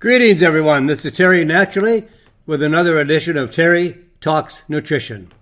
[0.00, 0.86] Greetings, everyone.
[0.86, 2.06] This is Terry Naturally
[2.46, 5.32] with another edition of Terry Talks Nutrition.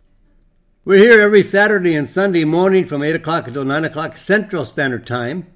[0.82, 5.06] We're here every Saturday and Sunday morning from 8 o'clock until 9 o'clock Central Standard
[5.06, 5.46] Time.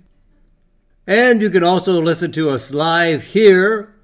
[1.06, 3.94] And you can also listen to us live here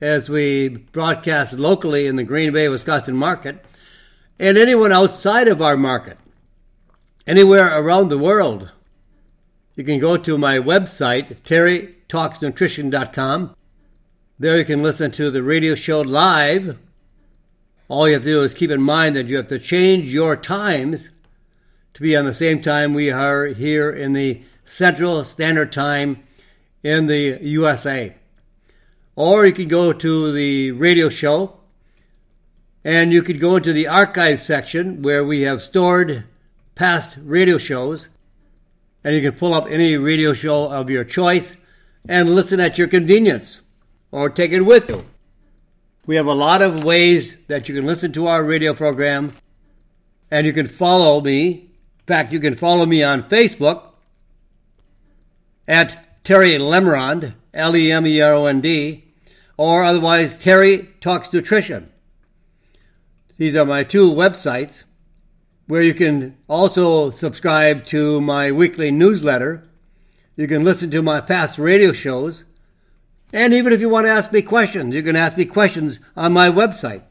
[0.00, 3.64] as we broadcast locally in the Green Bay, Wisconsin market,
[4.38, 6.16] and anyone outside of our market,
[7.26, 8.70] anywhere around the world.
[9.74, 13.56] You can go to my website, terrytalksnutrition.com
[14.44, 16.76] there you can listen to the radio show live.
[17.88, 20.36] All you have to do is keep in mind that you have to change your
[20.36, 21.08] times
[21.94, 26.22] to be on the same time we are here in the Central Standard Time
[26.82, 28.14] in the USA.
[29.16, 31.56] Or you can go to the radio show
[32.84, 36.22] and you could go into the archive section where we have stored
[36.74, 38.10] past radio shows
[39.02, 41.56] and you can pull up any radio show of your choice
[42.06, 43.62] and listen at your convenience
[44.14, 45.04] or take it with you.
[46.06, 49.32] We have a lot of ways that you can listen to our radio program
[50.30, 51.50] and you can follow me.
[51.50, 53.88] In fact, you can follow me on Facebook
[55.66, 59.02] at Terry Lemerond, L E M E R O N D,
[59.56, 61.90] or otherwise Terry Talks Nutrition.
[63.36, 64.84] These are my two websites
[65.66, 69.64] where you can also subscribe to my weekly newsletter.
[70.36, 72.44] You can listen to my past radio shows
[73.34, 76.32] and even if you want to ask me questions, you can ask me questions on
[76.32, 77.02] my website.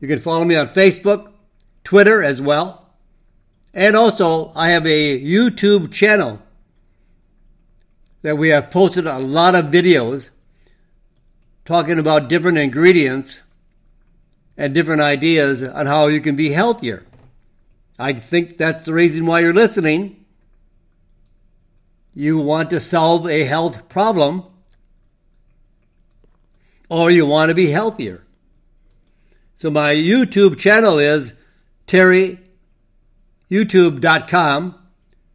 [0.00, 1.30] You can follow me on Facebook,
[1.84, 2.94] Twitter as well.
[3.74, 6.40] And also, I have a YouTube channel
[8.22, 10.30] that we have posted a lot of videos
[11.66, 13.42] talking about different ingredients
[14.56, 17.04] and different ideas on how you can be healthier.
[17.98, 20.24] I think that's the reason why you're listening.
[22.14, 24.46] You want to solve a health problem
[26.92, 28.22] or you want to be healthier.
[29.56, 31.32] So my YouTube channel is
[31.86, 32.38] Terry,
[33.50, 34.74] youtube.com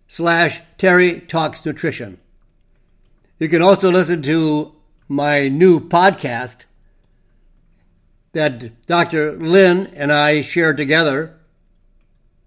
[0.07, 2.19] slash Terry Talks Nutrition.
[3.40, 4.75] You can also listen to
[5.07, 6.57] my new podcast
[8.34, 9.31] that Dr.
[9.31, 11.40] Lynn and I share together.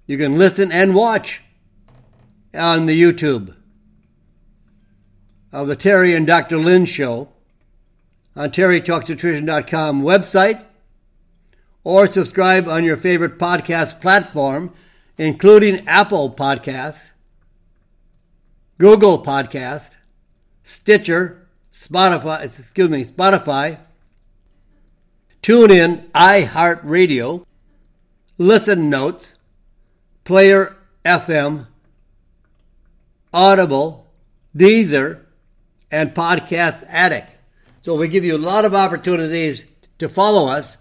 [0.06, 1.42] You can listen and watch
[2.54, 3.56] on the YouTube
[5.50, 6.58] of the Terry and Dr.
[6.58, 7.30] Lynn show
[8.36, 10.64] on terrytalksnutrition.com website
[11.84, 14.72] or subscribe on your favorite podcast platform,
[15.18, 17.06] including Apple Podcast,
[18.78, 19.90] Google Podcast,
[20.62, 23.78] Stitcher, Spotify, excuse me, Spotify,
[25.42, 27.44] TuneIn, iHeartRadio,
[28.38, 29.34] Listen Notes,
[30.24, 31.66] Player FM,
[33.32, 34.06] Audible,
[34.56, 35.20] Deezer,
[35.90, 37.34] and Podcast Addict.
[37.82, 39.64] So we give you a lot of opportunities
[39.98, 40.76] to follow us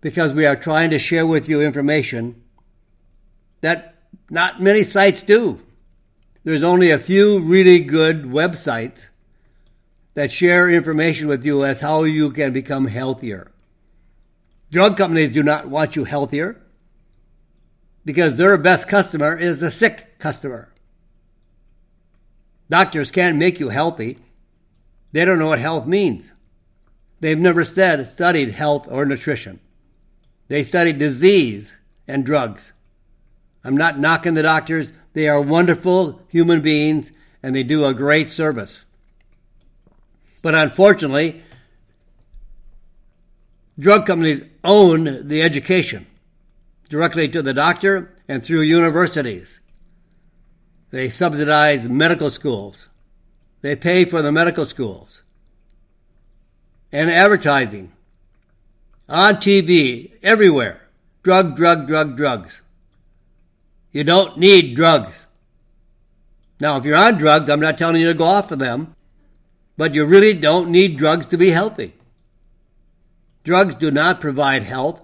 [0.00, 2.42] because we are trying to share with you information
[3.60, 3.94] that
[4.30, 5.60] not many sites do.
[6.44, 9.08] There's only a few really good websites
[10.14, 13.50] that share information with you as how you can become healthier.
[14.70, 16.60] Drug companies do not want you healthier
[18.04, 20.72] because their best customer is the sick customer.
[22.68, 24.18] Doctors can't make you healthy.
[25.14, 26.32] They don't know what health means.
[27.20, 29.60] They've never stud- studied health or nutrition.
[30.48, 31.72] They study disease
[32.08, 32.72] and drugs.
[33.62, 34.90] I'm not knocking the doctors.
[35.12, 37.12] They are wonderful human beings
[37.44, 38.84] and they do a great service.
[40.42, 41.44] But unfortunately,
[43.78, 46.08] drug companies own the education
[46.88, 49.60] directly to the doctor and through universities.
[50.90, 52.88] They subsidize medical schools.
[53.64, 55.22] They pay for the medical schools
[56.92, 57.92] and advertising
[59.08, 60.82] on TV, everywhere.
[61.22, 62.60] Drug, drug, drug, drugs.
[63.90, 65.26] You don't need drugs.
[66.60, 68.94] Now, if you're on drugs, I'm not telling you to go off of them,
[69.78, 71.94] but you really don't need drugs to be healthy.
[73.44, 75.00] Drugs do not provide health.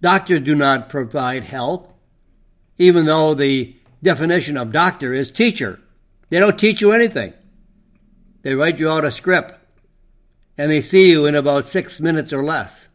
[0.00, 1.92] Doctors do not provide health,
[2.78, 3.74] even though the
[4.04, 5.80] definition of doctor is teacher.
[6.28, 7.32] They don't teach you anything.
[8.44, 9.54] They write you out a script
[10.58, 12.88] and they see you in about six minutes or less.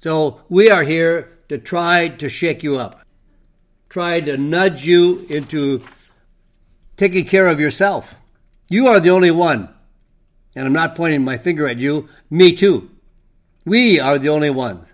[0.00, 3.02] So we are here to try to shake you up,
[3.90, 5.82] try to nudge you into
[6.96, 8.14] taking care of yourself.
[8.70, 9.68] You are the only one.
[10.56, 12.90] And I'm not pointing my finger at you, me too.
[13.66, 14.86] We are the only ones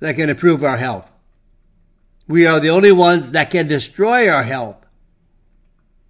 [0.00, 1.10] that can improve our health.
[2.26, 4.81] We are the only ones that can destroy our health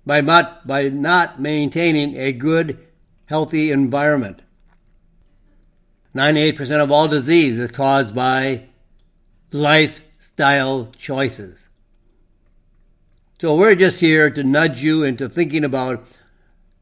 [0.05, 2.79] by not, by not maintaining a good,
[3.27, 4.43] healthy environment.
[6.15, 8.69] 98% of all disease is caused by
[9.53, 11.69] lifestyle choices.
[13.41, 16.05] So we're just here to nudge you into thinking about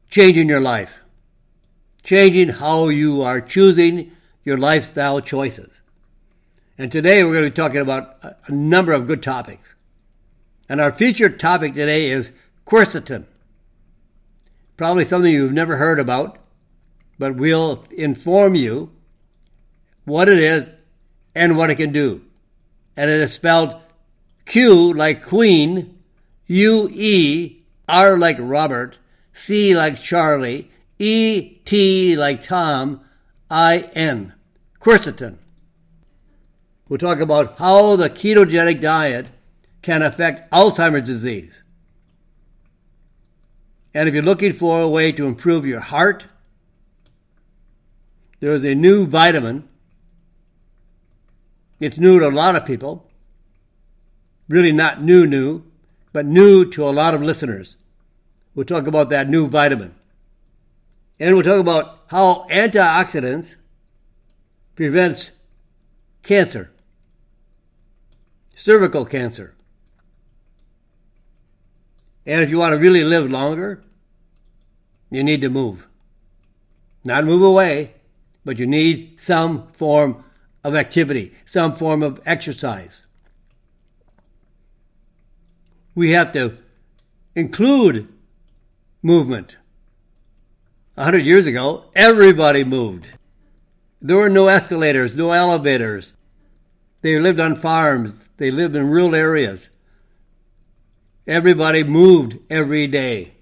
[0.09, 0.99] changing your life,
[2.03, 4.11] changing how you are choosing
[4.43, 5.81] your lifestyle choices.
[6.77, 9.75] And today we're going to be talking about a number of good topics.
[10.67, 12.31] And our featured topic today is
[12.65, 13.25] quercetin.
[14.77, 16.37] Probably something you've never heard about,
[17.19, 18.91] but we'll inform you
[20.05, 20.69] what it is
[21.35, 22.21] and what it can do.
[22.97, 23.79] And it is spelled
[24.45, 25.99] Q like Queen,
[26.47, 28.97] U E, R like Robert,
[29.33, 33.01] C like Charlie, E T like Tom,
[33.49, 34.33] I N.
[34.79, 35.37] Quercetin.
[36.89, 39.27] We'll talk about how the ketogenic diet
[39.81, 41.60] can affect Alzheimer's disease.
[43.93, 46.25] And if you're looking for a way to improve your heart,
[48.39, 49.67] there's a new vitamin.
[51.79, 53.09] It's new to a lot of people.
[54.47, 55.63] Really not new, new,
[56.13, 57.75] but new to a lot of listeners.
[58.55, 59.95] We'll talk about that new vitamin.
[61.19, 63.55] And we'll talk about how antioxidants
[64.75, 65.31] prevents
[66.23, 66.71] cancer,
[68.55, 69.53] cervical cancer.
[72.25, 73.83] And if you want to really live longer,
[75.09, 75.87] you need to move.
[77.03, 77.93] Not move away,
[78.45, 80.23] but you need some form
[80.63, 83.01] of activity, some form of exercise.
[85.95, 86.57] We have to
[87.35, 88.07] include
[89.01, 89.57] movement.
[90.95, 93.07] A hundred years ago, everybody moved.
[94.01, 96.13] There were no escalators, no elevators.
[97.01, 98.13] They lived on farms.
[98.37, 99.69] They lived in rural areas.
[101.31, 103.35] Everybody moved every day.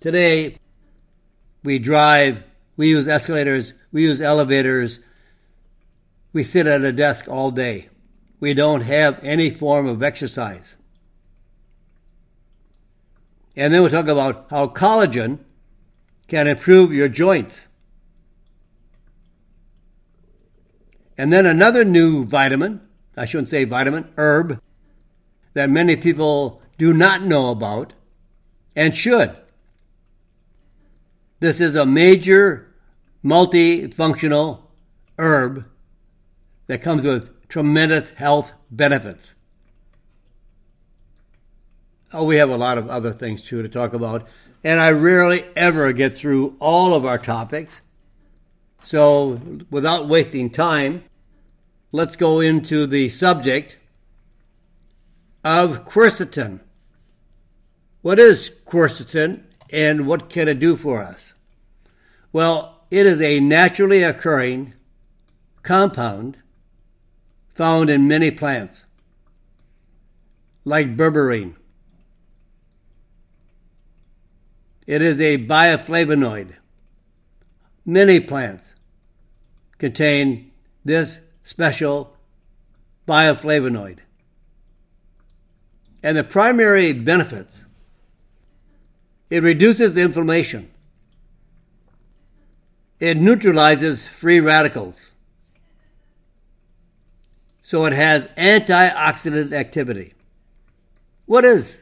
[0.00, 0.58] Today,
[1.62, 2.42] we drive,
[2.76, 4.98] we use escalators, we use elevators,
[6.32, 7.90] we sit at a desk all day.
[8.40, 10.74] We don't have any form of exercise.
[13.54, 15.38] And then we'll talk about how collagen
[16.26, 17.68] can improve your joints.
[21.16, 22.80] And then another new vitamin,
[23.16, 24.60] I shouldn't say vitamin, herb,
[25.54, 27.92] that many people do not know about
[28.74, 29.36] and should.
[31.38, 32.74] This is a major
[33.22, 34.62] multifunctional
[35.18, 35.66] herb
[36.68, 39.34] that comes with tremendous health benefits.
[42.14, 44.26] Oh, we have a lot of other things too to talk about,
[44.64, 47.82] and I rarely ever get through all of our topics.
[48.82, 49.38] So,
[49.70, 51.04] without wasting time,
[51.92, 53.76] let's go into the subject
[55.44, 56.62] of quercetin.
[58.02, 59.42] What is quercetin
[59.72, 61.34] and what can it do for us?
[62.32, 64.74] Well, it is a naturally occurring
[65.62, 66.38] compound
[67.54, 68.86] found in many plants,
[70.64, 71.56] like berberine.
[74.86, 76.56] It is a bioflavonoid.
[77.84, 78.74] Many plants
[79.78, 80.50] contain
[80.84, 82.16] this special
[83.06, 83.98] bioflavonoid.
[86.02, 87.64] And the primary benefits
[89.30, 90.68] it reduces inflammation.
[92.98, 95.12] It neutralizes free radicals.
[97.62, 100.14] So it has antioxidant activity.
[101.26, 101.78] What is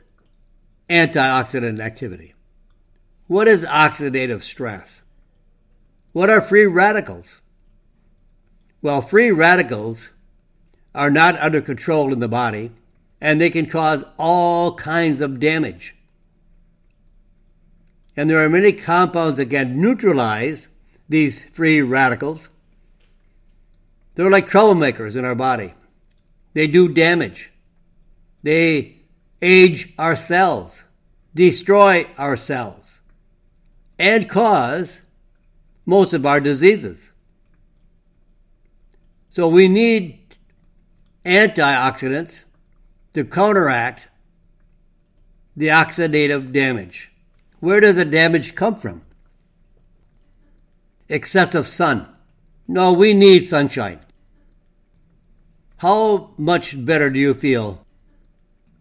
[0.90, 2.34] antioxidant activity?
[3.26, 5.02] What is oxidative stress?
[6.12, 7.40] What are free radicals?
[8.82, 10.10] Well, free radicals
[10.94, 12.70] are not under control in the body
[13.20, 15.96] and they can cause all kinds of damage
[18.18, 20.66] and there are many compounds that can neutralize
[21.08, 22.50] these free radicals.
[24.16, 25.72] They're like troublemakers in our body.
[26.52, 27.52] They do damage.
[28.42, 28.96] They
[29.40, 30.82] age our cells,
[31.32, 32.98] destroy our cells,
[34.00, 34.98] and cause
[35.86, 37.12] most of our diseases.
[39.30, 40.18] So we need
[41.24, 42.42] antioxidants
[43.14, 44.08] to counteract
[45.56, 47.07] the oxidative damage.
[47.60, 49.02] Where does the damage come from?
[51.08, 52.06] Excessive sun.
[52.66, 54.00] No, we need sunshine.
[55.78, 57.84] How much better do you feel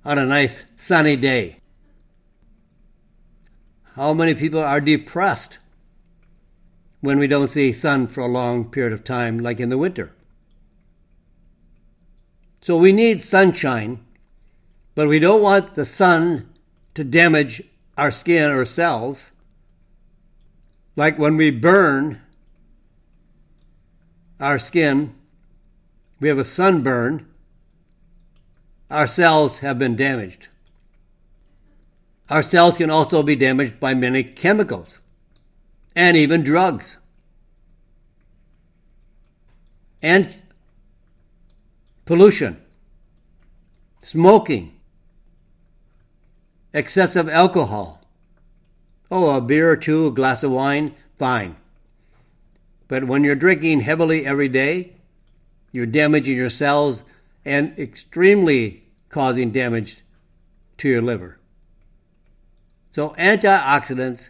[0.03, 1.60] on a nice sunny day?
[3.96, 5.57] How many people are depressed
[7.01, 10.13] when we don't see sun for a long period of time, like in the winter?
[12.62, 14.03] So we need sunshine,
[14.93, 16.50] but we don't want the sun
[16.96, 17.62] to damage
[17.97, 19.31] our skin or cells.
[20.95, 22.21] Like when we burn
[24.39, 25.15] our skin,
[26.19, 27.27] we have a sunburn,
[28.89, 30.47] our cells have been damaged.
[32.29, 34.99] Our cells can also be damaged by many chemicals
[35.95, 36.97] and even drugs.
[40.01, 40.41] And
[42.05, 42.61] pollution,
[44.03, 44.76] smoking,
[46.74, 48.01] excessive alcohol.
[49.09, 51.55] Oh, a beer or two, a glass of wine, fine.
[52.88, 54.93] But when you're drinking heavily every day,
[55.71, 57.03] you're damaging your cells
[57.45, 60.01] and extremely causing damage
[60.77, 61.39] to your liver.
[62.91, 64.29] So, antioxidants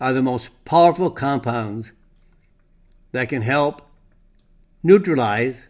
[0.00, 1.92] are the most powerful compounds
[3.12, 3.88] that can help
[4.82, 5.68] neutralize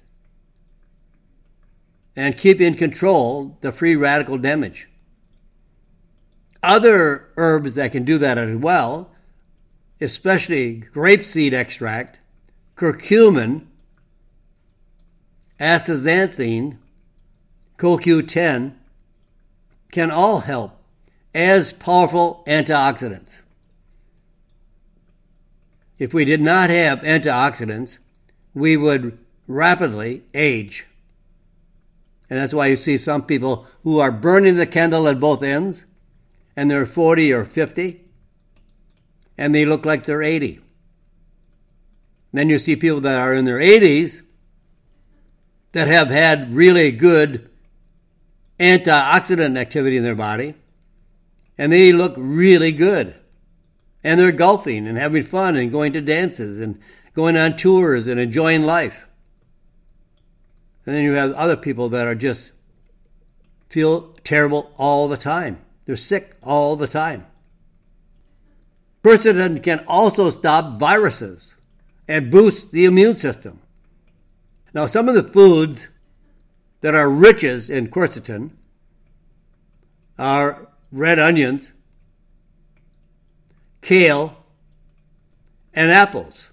[2.17, 4.89] and keep in control the free radical damage.
[6.63, 9.11] Other herbs that can do that as well,
[10.01, 12.19] especially grapeseed extract,
[12.77, 13.67] curcumin,
[15.59, 16.79] astaxanthin,
[17.79, 18.75] CoQ10,
[19.91, 20.79] can all help
[21.35, 23.41] as powerful antioxidants.
[25.99, 27.99] If we did not have antioxidants,
[28.55, 30.87] we would rapidly age.
[32.29, 35.85] And that's why you see some people who are burning the candle at both ends,
[36.57, 38.01] and they're 40 or 50,
[39.39, 40.61] and they look like they're 80.
[42.33, 44.23] Then you see people that are in their 80s
[45.73, 47.51] that have had really good
[48.59, 50.55] antioxidant activity in their body,
[51.59, 53.15] and they look really good.
[54.05, 56.81] And they're golfing and having fun and going to dances and
[57.15, 59.07] going on tours and enjoying life.
[60.85, 62.51] And then you have other people that are just
[63.69, 65.63] feel terrible all the time.
[65.85, 67.27] They're sick all the time.
[69.05, 71.55] Quercetin can also stop viruses
[72.07, 73.59] and boost the immune system.
[74.75, 75.89] Now, some of the foods
[76.81, 78.51] that are riches in quercetin
[80.19, 81.73] are red onions,
[83.81, 84.37] kale,
[85.75, 86.49] and apples,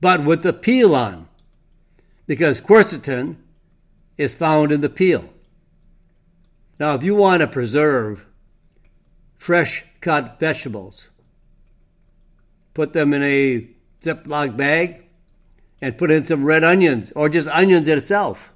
[0.00, 1.28] but with the peel on,
[2.26, 3.36] because quercetin
[4.18, 5.24] is found in the peel.
[6.78, 8.24] Now, if you want to preserve
[9.40, 11.08] fresh cut vegetables,
[12.74, 13.66] put them in a
[14.02, 15.06] Ziploc bag
[15.80, 18.52] and put in some red onions or just onions itself.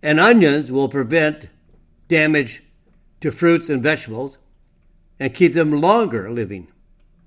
[0.00, 1.48] And onions will prevent
[2.06, 2.62] damage
[3.20, 4.38] to fruits and vegetables
[5.18, 6.68] and keep them longer living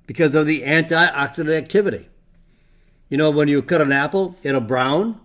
[0.08, 2.08] because of the antioxidant activity.
[3.10, 5.20] You know, when you cut an apple, it'll brown.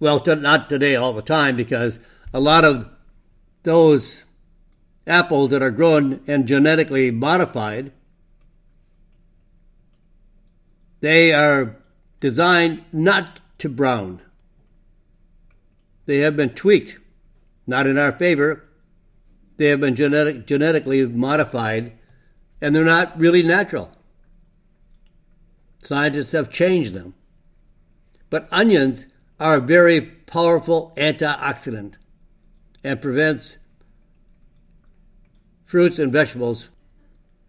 [0.00, 2.00] Well, not today all the time because
[2.34, 2.88] a lot of
[3.62, 4.24] those
[5.06, 7.92] apples that are grown and genetically modified,
[11.00, 11.76] they are
[12.20, 14.20] designed not to brown.
[16.06, 16.98] They have been tweaked
[17.66, 18.64] not in our favor.
[19.56, 21.92] They have been genetic, genetically modified,
[22.60, 23.90] and they're not really natural.
[25.82, 27.14] Scientists have changed them.
[28.30, 29.06] But onions
[29.38, 31.94] are a very powerful antioxidant
[32.82, 33.56] and prevents
[35.66, 36.70] fruits and vegetables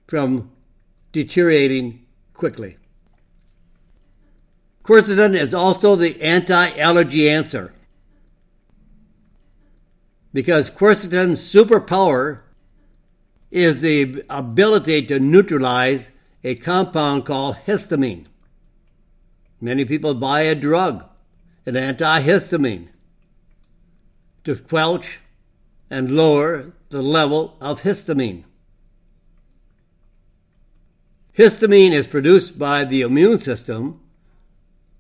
[0.08, 0.52] from
[1.14, 2.78] deteriorating quickly.
[4.84, 7.74] Quercetin is also the anti-allergy answer
[10.34, 12.42] because quercetin's superpower
[13.52, 16.10] is the ability to neutralize
[16.44, 18.26] a compound called histamine.
[19.60, 21.06] Many people buy a drug,
[21.66, 22.90] an antihistamine,
[24.44, 25.20] to quelch
[25.90, 28.44] and lower the level of histamine.
[31.38, 34.00] Histamine is produced by the immune system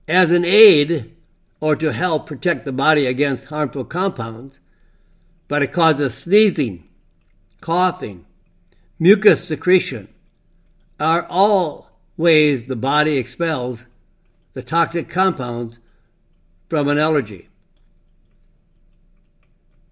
[0.08, 1.15] as an aid
[1.60, 4.60] or to help protect the body against harmful compounds
[5.48, 6.84] but it causes sneezing,
[7.62, 8.25] coughing,
[9.00, 10.08] mucus secretion,
[11.00, 13.86] are all ways the body expels
[14.53, 15.77] the toxic compounds
[16.70, 17.48] from an allergy.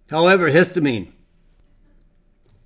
[0.09, 1.11] However, histamine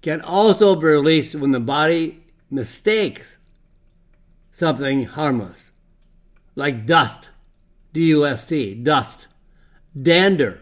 [0.01, 3.35] can also be released when the body mistakes
[4.51, 5.71] something harmless,
[6.55, 7.29] like dust,
[7.93, 9.27] D U S T, dust,
[9.99, 10.61] dander,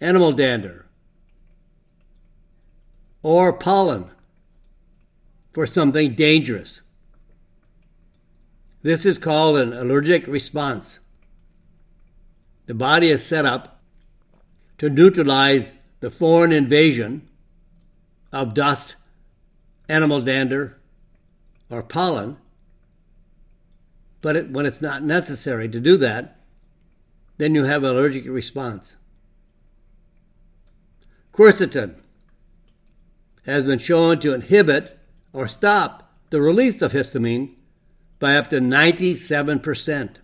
[0.00, 0.86] animal dander,
[3.22, 4.10] or pollen
[5.52, 6.82] for something dangerous.
[8.82, 10.98] This is called an allergic response.
[12.66, 13.80] The body is set up
[14.78, 15.66] to neutralize
[16.00, 17.28] the foreign invasion
[18.32, 18.96] of dust,
[19.88, 20.78] animal dander,
[21.68, 22.38] or pollen,
[24.20, 26.40] but it, when it's not necessary to do that,
[27.38, 28.96] then you have an allergic response.
[31.32, 31.96] Quercetin
[33.46, 34.98] has been shown to inhibit
[35.32, 37.54] or stop the release of histamine
[38.18, 40.16] by up to 97%.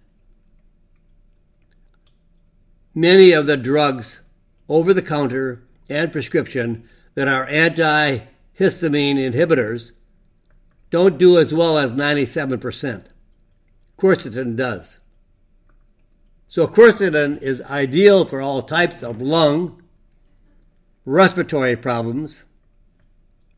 [2.95, 4.21] Many of the drugs
[4.69, 9.91] over the counter and prescription that our antihistamine inhibitors
[10.89, 13.07] don't do as well as 97%.
[13.99, 14.99] Quercetin does.
[16.47, 19.83] So quercetin is ideal for all types of lung,
[21.05, 22.45] respiratory problems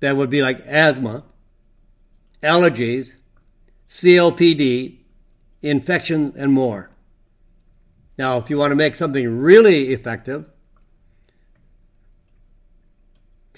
[0.00, 1.24] that would be like asthma,
[2.42, 3.12] allergies,
[3.90, 5.00] COPD,
[5.60, 6.88] infections, and more.
[8.16, 10.50] Now, if you want to make something really effective,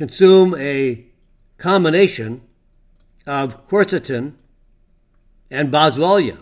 [0.02, 1.06] consume a
[1.58, 2.42] combination
[3.24, 4.34] of quercetin
[5.48, 6.38] and boswellia.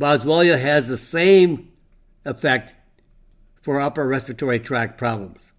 [0.00, 1.70] Boswellia has the same
[2.24, 2.74] effect
[3.62, 5.52] for upper respiratory tract problems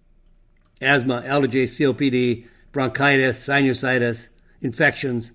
[0.82, 4.28] asthma, allergy, COPD, bronchitis, sinusitis,
[4.60, 5.30] infections,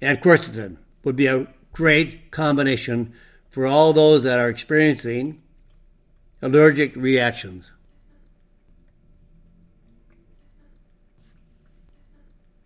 [0.00, 3.12] and quercetin would be a great combination
[3.48, 5.42] for all those that are experiencing
[6.40, 7.72] allergic reactions.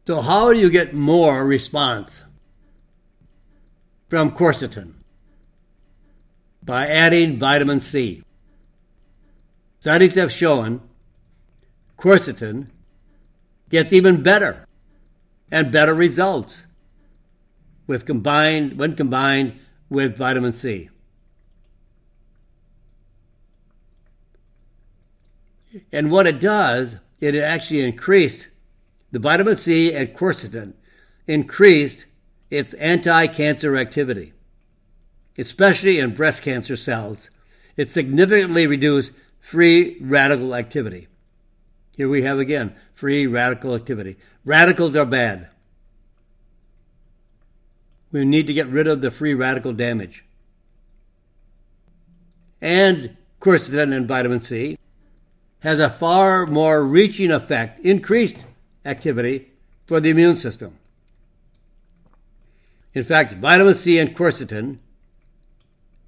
[0.06, 2.22] So, how do you get more response
[4.10, 4.92] from quercetin?
[6.62, 8.22] By adding vitamin C.
[9.80, 10.82] Studies have shown
[11.98, 12.68] quercetin
[13.70, 14.66] gets even better
[15.50, 16.62] and better results
[17.86, 19.58] with combined when combined
[19.88, 20.90] with vitamin C.
[25.90, 28.48] And what it does, it actually increased
[29.14, 30.72] the vitamin C and quercetin
[31.28, 32.04] increased
[32.50, 34.32] its anti-cancer activity,
[35.38, 37.30] especially in breast cancer cells.
[37.76, 41.06] It significantly reduced free radical activity.
[41.96, 44.16] Here we have again free radical activity.
[44.44, 45.48] Radicals are bad.
[48.10, 50.24] We need to get rid of the free radical damage.
[52.60, 54.76] And quercetin and vitamin C
[55.60, 58.44] has a far more reaching effect, increased
[58.84, 59.48] activity
[59.86, 60.78] for the immune system.
[62.92, 64.78] In fact, vitamin C and quercetin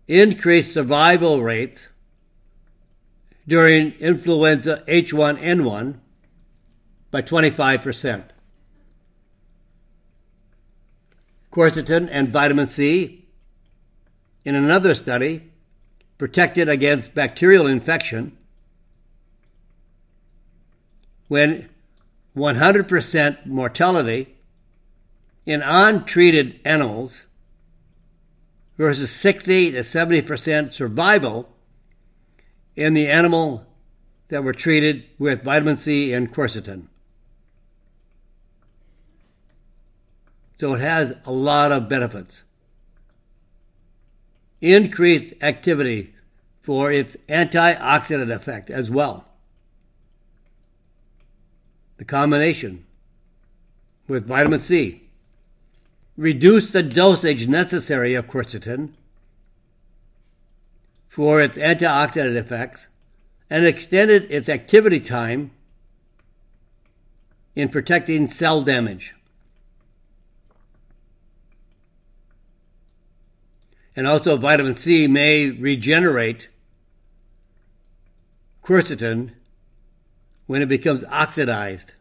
[0.06, 1.88] increase survival rates
[3.48, 5.98] during influenza H1N1
[7.10, 8.30] by 25%.
[11.56, 13.24] quercetin, and vitamin C.
[14.44, 15.50] In another study,
[16.18, 18.36] protected against bacterial infection
[21.28, 21.68] when
[22.36, 24.36] 100% mortality
[25.46, 27.24] in untreated animals
[28.76, 31.48] versus 60 to 70% survival
[32.74, 33.66] in the animal
[34.28, 36.88] that were treated with vitamin C and quercetin.
[40.58, 42.42] So it has a lot of benefits.
[44.60, 46.14] Increased activity
[46.60, 49.35] for its antioxidant effect as well.
[51.96, 52.84] The combination
[54.06, 55.02] with vitamin C
[56.16, 58.92] reduced the dosage necessary of quercetin
[61.08, 62.86] for its antioxidant effects
[63.48, 65.50] and extended its activity time
[67.54, 69.14] in protecting cell damage.
[73.94, 76.48] And also, vitamin C may regenerate
[78.62, 79.32] quercetin
[80.46, 81.92] when it becomes oxidized,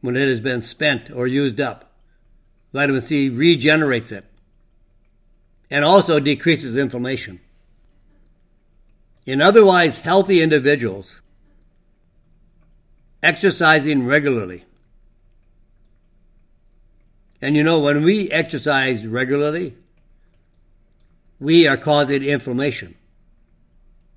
[0.00, 1.90] when it has been spent or used up.
[2.72, 4.24] Vitamin C regenerates it
[5.70, 7.40] and also decreases inflammation.
[9.26, 11.20] In otherwise healthy individuals,
[13.22, 14.64] exercising regularly.
[17.40, 19.74] And you know, when we exercise regularly,
[21.40, 22.94] we are causing inflammation.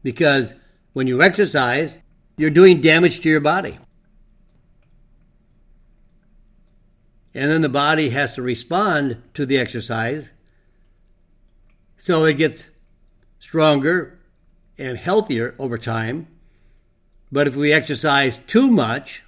[0.03, 0.53] Because
[0.93, 1.97] when you exercise,
[2.37, 3.77] you're doing damage to your body.
[7.33, 10.29] And then the body has to respond to the exercise.
[11.97, 12.63] So it gets
[13.39, 14.19] stronger
[14.77, 16.27] and healthier over time.
[17.31, 19.23] But if we exercise too much,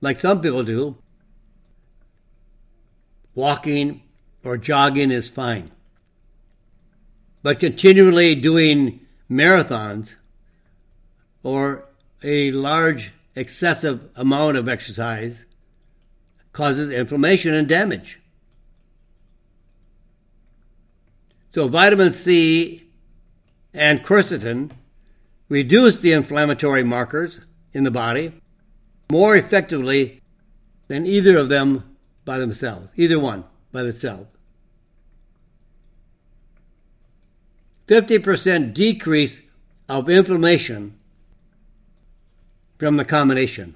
[0.00, 0.96] like some people do,
[3.34, 4.02] walking
[4.42, 5.70] or jogging is fine.
[7.42, 9.00] But continually doing
[9.30, 10.16] marathons
[11.42, 11.86] or
[12.22, 15.44] a large excessive amount of exercise
[16.52, 18.20] causes inflammation and damage.
[21.52, 22.88] So vitamin C
[23.72, 24.70] and quercetin
[25.48, 27.40] reduce the inflammatory markers
[27.72, 28.32] in the body
[29.10, 30.22] more effectively
[30.88, 34.26] than either of them by themselves, either one by itself.
[37.86, 39.40] 50% decrease
[39.88, 40.95] of inflammation
[42.78, 43.74] from the combination.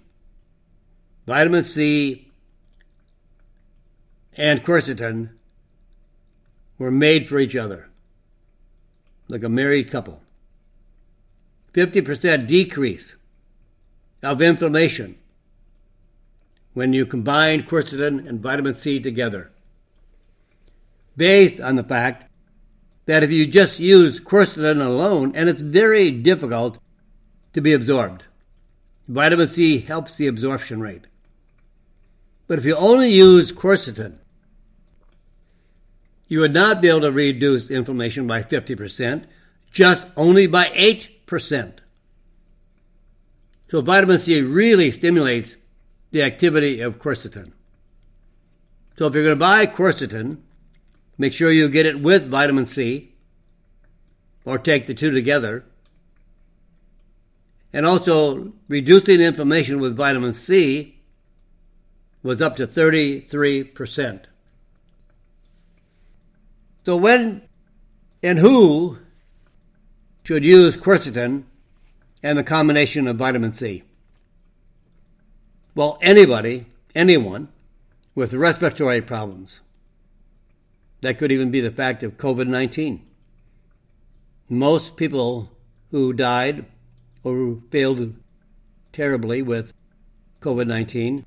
[1.26, 2.30] Vitamin C
[4.36, 5.30] and quercetin
[6.78, 7.88] were made for each other,
[9.28, 10.22] like a married couple.
[11.74, 13.16] 50% decrease
[14.22, 15.16] of inflammation
[16.72, 19.50] when you combine quercetin and vitamin C together.
[21.16, 22.30] Based on the fact
[23.06, 26.78] that if you just use quercetin alone, and it's very difficult
[27.52, 28.24] to be absorbed,
[29.10, 31.06] vitamin C helps the absorption rate.
[32.46, 34.18] But if you only use quercetin,
[36.28, 39.24] you would not be able to reduce inflammation by 50%,
[39.72, 41.78] just only by 8%.
[43.66, 45.56] So vitamin C really stimulates
[46.12, 47.52] the activity of quercetin.
[48.96, 50.38] So if you're going to buy quercetin,
[51.18, 53.14] make sure you get it with vitamin C
[54.44, 55.64] or take the two together.
[57.72, 60.96] And also, reducing inflammation with vitamin C
[62.22, 64.24] was up to 33%.
[66.84, 67.42] So, when
[68.22, 68.98] and who
[70.24, 71.44] should use quercetin
[72.22, 73.84] and the combination of vitamin C?
[75.74, 77.48] Well, anybody, anyone
[78.14, 79.60] with respiratory problems.
[81.00, 83.06] That could even be the fact of COVID 19.
[84.48, 85.50] Most people
[85.90, 86.66] who died
[87.22, 88.14] or who failed
[88.92, 89.72] terribly with
[90.40, 91.24] COVID 19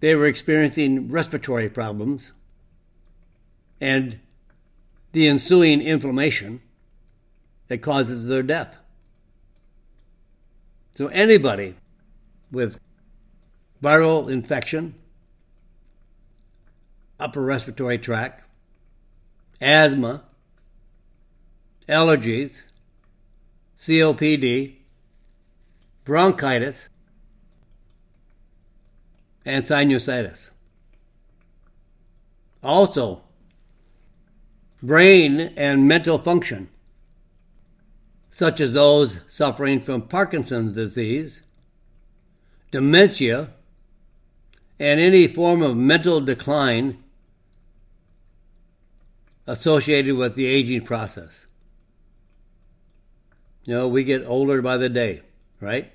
[0.00, 2.32] they were experiencing respiratory problems
[3.80, 4.18] and
[5.12, 6.60] the ensuing inflammation
[7.68, 8.76] that causes their death.
[10.96, 11.76] So, anybody
[12.50, 12.78] with
[13.82, 14.94] viral infection,
[17.18, 18.44] upper respiratory tract,
[19.60, 20.24] asthma,
[21.88, 22.62] allergies,
[23.80, 24.74] COPD,
[26.04, 26.90] bronchitis,
[29.46, 30.50] and sinusitis.
[32.62, 33.22] Also,
[34.82, 36.68] brain and mental function,
[38.30, 41.40] such as those suffering from Parkinson's disease,
[42.70, 43.48] dementia,
[44.78, 47.02] and any form of mental decline
[49.46, 51.46] associated with the aging process.
[53.64, 55.22] You know, we get older by the day,
[55.60, 55.92] right?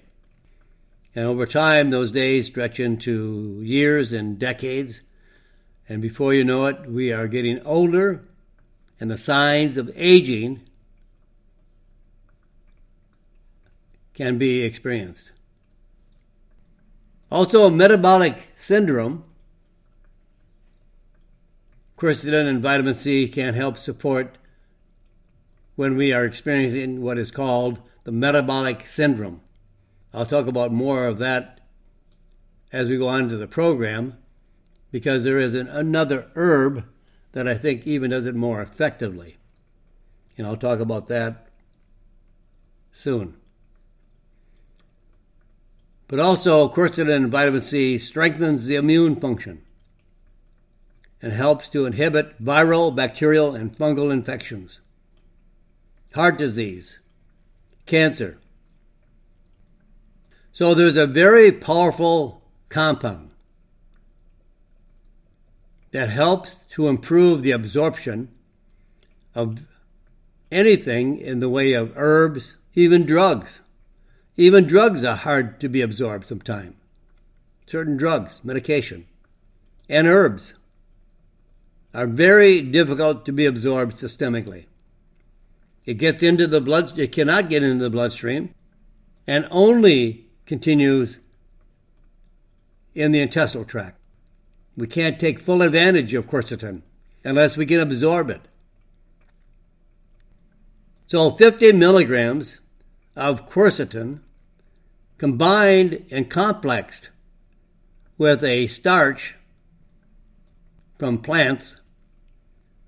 [1.15, 5.01] And over time, those days stretch into years and decades.
[5.87, 8.25] And before you know it, we are getting older,
[8.99, 10.61] and the signs of aging
[14.13, 15.31] can be experienced.
[17.31, 19.23] Also, metabolic syndrome.
[21.97, 24.37] Quercetin and vitamin C can help support
[25.75, 29.41] when we are experiencing what is called the metabolic syndrome.
[30.13, 31.59] I'll talk about more of that
[32.71, 34.17] as we go on to the program
[34.91, 36.85] because there is an, another herb
[37.33, 39.37] that I think even does it more effectively.
[40.37, 41.47] And I'll talk about that
[42.93, 43.35] soon.
[46.07, 49.63] But also, quercetin and vitamin C strengthens the immune function
[51.21, 54.79] and helps to inhibit viral, bacterial, and fungal infections,
[56.15, 56.97] heart disease,
[57.85, 58.37] cancer,
[60.55, 63.31] so there's a very powerful compound
[65.91, 68.29] that helps to improve the absorption
[69.35, 69.59] of
[70.49, 73.59] anything in the way of herbs, even drugs.
[74.37, 76.75] Even drugs are hard to be absorbed sometimes.
[77.67, 79.05] Certain drugs, medication,
[79.89, 80.53] and herbs
[81.93, 84.67] are very difficult to be absorbed systemically.
[85.85, 88.53] It gets into the blood, it cannot get into the bloodstream,
[89.27, 91.19] and only continues
[92.93, 93.99] in the intestinal tract.
[94.77, 96.81] We can't take full advantage of quercetin
[97.23, 98.41] unless we can absorb it.
[101.07, 102.59] So 50 milligrams
[103.15, 104.21] of quercetin
[105.17, 107.09] combined and complexed
[108.17, 109.35] with a starch
[110.97, 111.75] from plants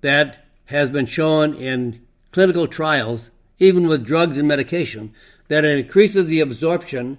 [0.00, 2.06] that has been shown in
[2.38, 5.12] clinical trials, even with drugs and medication,
[5.48, 7.18] that it increases the absorption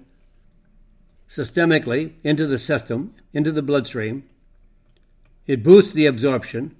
[1.29, 4.23] systemically into the system, into the bloodstream.
[5.45, 6.73] It boosts the absorption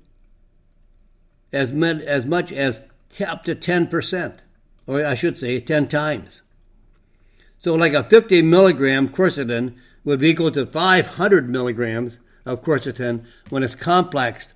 [1.51, 2.81] as, as much as
[3.27, 4.37] up to 10%,
[4.87, 6.41] or I should say 10 times.
[7.57, 9.75] So, like a 50 milligram quercetin
[10.05, 14.53] would be equal to 500 milligrams of quercetin when it's complexed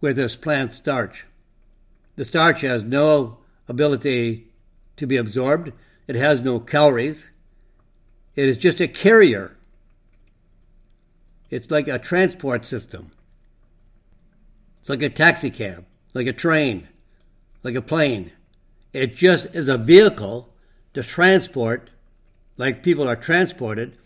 [0.00, 1.24] with this plant starch.
[2.16, 4.48] The starch has no ability
[4.96, 5.72] to be absorbed,
[6.08, 7.28] it has no calories,
[8.34, 9.56] it is just a carrier.
[11.50, 13.10] It's like a transport system.
[14.80, 16.88] It's like a taxi cab, like a train,
[17.62, 18.32] like a plane.
[18.92, 20.52] It just is a vehicle
[20.94, 21.90] to transport,
[22.56, 23.98] like people are transported.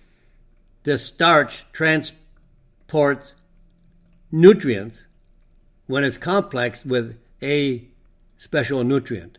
[0.83, 3.35] The starch transports
[4.33, 5.07] nutrients
[5.87, 7.90] when it's complexed with a
[8.41, 9.37] special nutrient.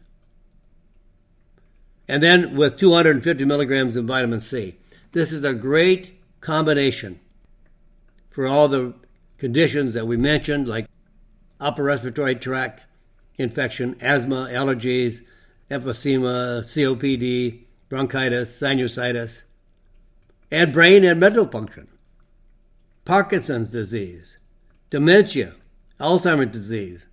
[2.08, 4.78] And then with 250 milligrams of vitamin C.
[5.12, 7.20] This is a great combination
[8.30, 8.94] for all the
[9.40, 10.88] conditions that we mentioned, like
[11.60, 12.84] upper respiratory tract
[13.38, 15.26] infection, asthma, allergies,
[15.72, 19.42] emphysema, COPD, bronchitis, sinusitis,
[20.52, 21.88] and brain and mental function,
[23.04, 24.38] Parkinson's disease,
[24.92, 25.56] dementia,
[26.00, 27.08] Alzheimer's disease,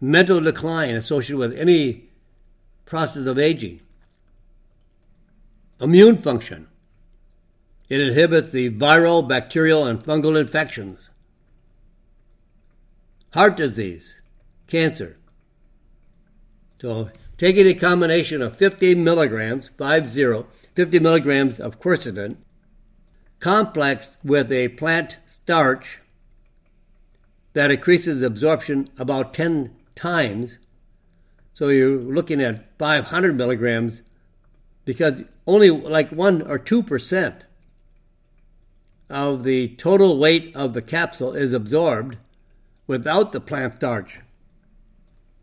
[0.00, 2.08] mental decline associated with any
[2.84, 3.80] process of aging,
[5.80, 6.68] immune function.
[7.88, 11.08] It inhibits the viral, bacterial, and fungal infections,
[13.32, 14.16] heart disease,
[14.66, 15.18] cancer.
[16.80, 22.36] So, taking a combination of 50 milligrams, 50, 50 milligrams of quercetin,
[23.38, 26.00] complexed with a plant starch
[27.52, 30.58] that increases absorption about 10 times.
[31.54, 34.02] So you're looking at 500 milligrams
[34.84, 37.34] because only like 1 or 2%
[39.08, 42.16] of the total weight of the capsule is absorbed
[42.86, 44.20] without the plant starch.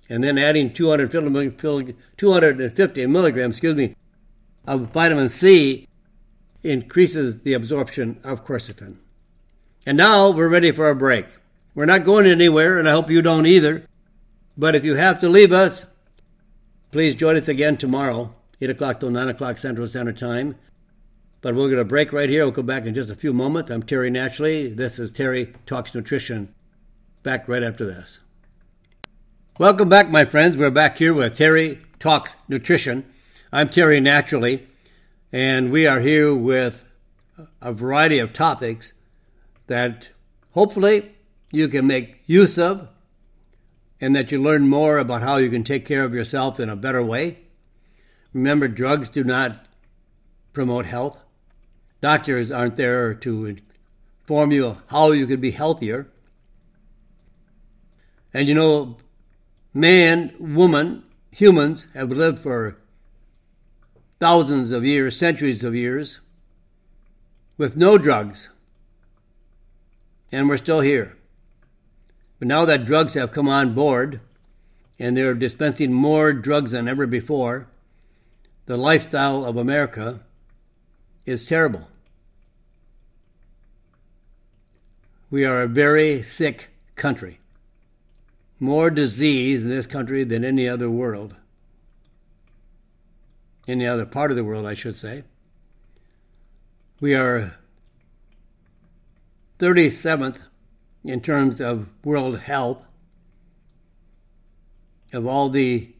[0.09, 3.95] And then adding 250, 250 milligrams, excuse me,
[4.65, 5.87] of vitamin C
[6.61, 8.97] increases the absorption of quercetin.
[9.85, 11.25] And now we're ready for a break.
[11.75, 13.85] We're not going anywhere, and I hope you don't either.
[14.57, 15.85] But if you have to leave us,
[16.91, 20.55] please join us again tomorrow, 8 o'clock till 9 o'clock Central Standard Time.
[21.41, 22.43] But we're going to break right here.
[22.43, 23.71] We'll come back in just a few moments.
[23.71, 24.69] I'm Terry Naturally.
[24.69, 26.53] This is Terry Talks Nutrition.
[27.23, 28.19] Back right after this.
[29.57, 30.55] Welcome back, my friends.
[30.55, 33.11] We're back here with Terry Talks Nutrition.
[33.51, 34.67] I'm Terry Naturally,
[35.31, 36.85] and we are here with
[37.61, 38.93] a variety of topics
[39.67, 40.09] that
[40.51, 41.15] hopefully
[41.51, 42.87] you can make use of
[44.03, 46.75] and that you learn more about how you can take care of yourself in a
[46.75, 47.37] better way.
[48.33, 49.65] Remember, drugs do not
[50.51, 51.17] promote health.
[52.01, 56.09] Doctors aren't there to inform you how you can be healthier.
[58.33, 58.97] And you know,
[59.73, 62.77] man, woman, humans have lived for
[64.19, 66.19] thousands of years, centuries of years,
[67.57, 68.49] with no drugs.
[70.29, 71.15] And we're still here.
[72.39, 74.19] But now that drugs have come on board
[74.99, 77.67] and they're dispensing more drugs than ever before,
[78.65, 80.21] the lifestyle of America
[81.25, 81.87] is terrible.
[85.29, 87.39] We are a very sick country.
[88.59, 91.35] More disease in this country than any other world.
[93.67, 95.23] Any other part of the world, I should say.
[97.01, 97.55] We are
[99.59, 100.39] 37th
[101.03, 102.85] in terms of world health
[105.11, 105.93] of all the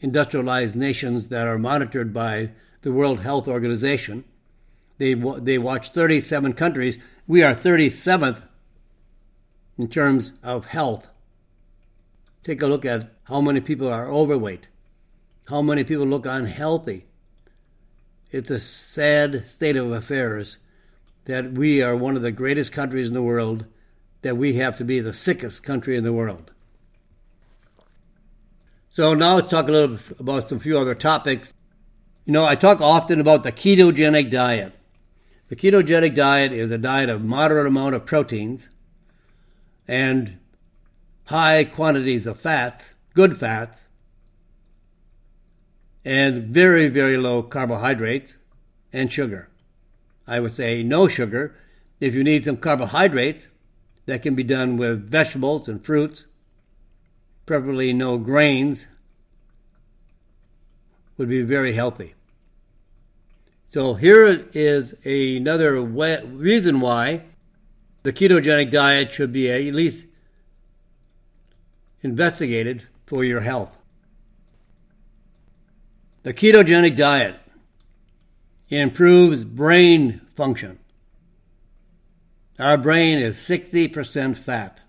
[0.00, 2.50] industrialized nations that are monitored by
[2.82, 4.24] the World Health Organization.
[4.98, 6.98] They, they watch 37 countries.
[7.26, 8.42] We are 37th
[9.78, 11.08] in terms of health.
[12.44, 14.68] Take a look at how many people are overweight,
[15.48, 17.06] how many people look unhealthy.
[18.30, 20.58] It's a sad state of affairs
[21.24, 23.66] that we are one of the greatest countries in the world
[24.22, 26.50] that we have to be the sickest country in the world.
[28.88, 31.54] So now let's talk a little about some few other topics.
[32.24, 34.74] You know, I talk often about the ketogenic diet.
[35.48, 38.68] The ketogenic diet is a diet of moderate amount of proteins
[39.86, 40.38] and
[41.26, 43.84] high quantities of fats, good fats,
[46.04, 48.36] and very, very low carbohydrates
[48.92, 49.48] and sugar.
[50.26, 51.54] I would say no sugar.
[52.00, 53.48] If you need some carbohydrates,
[54.06, 56.24] that can be done with vegetables and fruits,
[57.46, 58.86] preferably no grains,
[61.16, 62.14] would be very healthy.
[63.72, 67.22] So here is another reason why
[68.02, 70.06] the ketogenic diet should be at least
[72.02, 73.76] investigated for your health.
[76.22, 77.36] The ketogenic diet
[78.70, 80.78] improves brain function.
[82.60, 84.80] Our brain is 60% fat.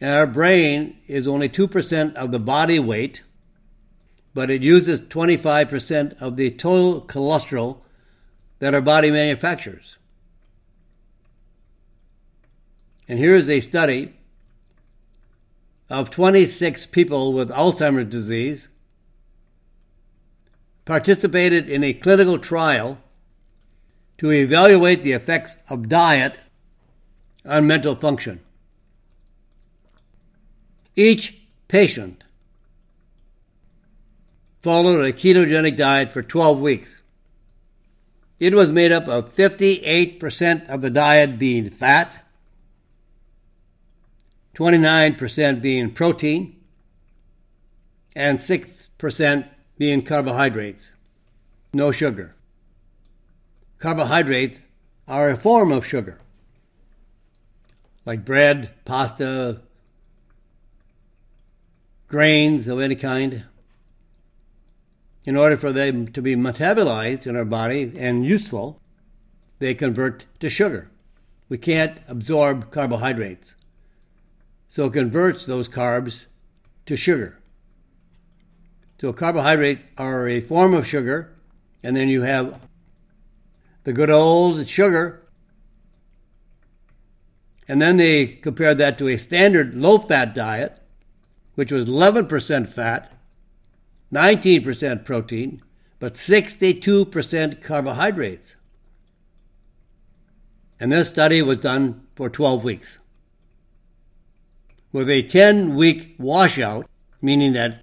[0.00, 3.22] And our brain is only 2% of the body weight,
[4.32, 7.78] but it uses 25% of the total cholesterol
[8.60, 9.96] that our body manufactures.
[13.08, 14.14] And here is a study
[15.88, 18.68] of 26 people with Alzheimer's disease
[20.84, 22.98] participated in a clinical trial
[24.20, 26.36] to evaluate the effects of diet
[27.46, 28.38] on mental function.
[30.94, 32.22] Each patient
[34.62, 36.98] followed a ketogenic diet for 12 weeks.
[38.38, 42.22] It was made up of 58% of the diet being fat,
[44.54, 46.60] 29% being protein,
[48.14, 50.90] and 6% being carbohydrates,
[51.72, 52.34] no sugar.
[53.80, 54.60] Carbohydrates
[55.08, 56.20] are a form of sugar,
[58.04, 59.62] like bread, pasta,
[62.06, 63.44] grains of any kind.
[65.24, 68.78] In order for them to be metabolized in our body and useful,
[69.60, 70.90] they convert to sugar.
[71.48, 73.54] We can't absorb carbohydrates.
[74.68, 76.26] So it converts those carbs
[76.84, 77.38] to sugar.
[79.00, 81.32] So carbohydrates are a form of sugar,
[81.82, 82.60] and then you have
[83.84, 85.26] the good old sugar.
[87.68, 90.80] And then they compared that to a standard low fat diet,
[91.54, 93.12] which was 11% fat,
[94.12, 95.62] 19% protein,
[95.98, 98.56] but 62% carbohydrates.
[100.80, 102.98] And this study was done for 12 weeks.
[104.92, 106.88] With a 10 week washout,
[107.20, 107.82] meaning that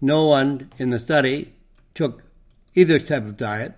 [0.00, 1.54] no one in the study
[1.94, 2.22] took
[2.74, 3.74] either type of diet.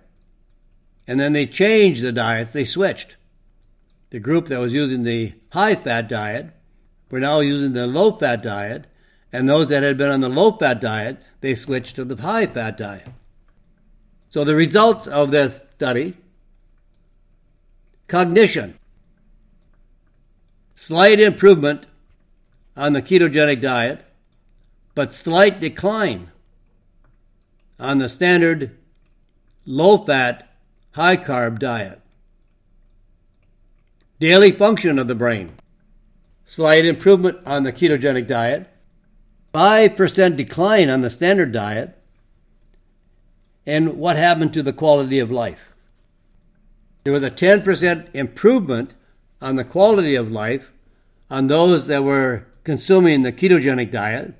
[1.07, 3.15] And then they changed the diets, they switched.
[4.09, 6.47] The group that was using the high fat diet
[7.09, 8.85] were now using the low fat diet,
[9.31, 12.47] and those that had been on the low fat diet, they switched to the high
[12.47, 13.07] fat diet.
[14.29, 16.15] So the results of this study
[18.07, 18.77] cognition,
[20.75, 21.85] slight improvement
[22.75, 24.05] on the ketogenic diet,
[24.93, 26.31] but slight decline
[27.79, 28.77] on the standard
[29.65, 30.54] low fat,
[30.95, 32.01] high carb diet.
[34.19, 35.53] Daily function of the brain.
[36.43, 38.67] Slight improvement on the ketogenic diet.
[39.53, 41.97] 5% decline on the standard diet.
[43.65, 45.73] And what happened to the quality of life?
[47.03, 48.93] There was a 10% improvement
[49.41, 50.71] on the quality of life
[51.29, 54.33] on those that were consuming the ketogenic diet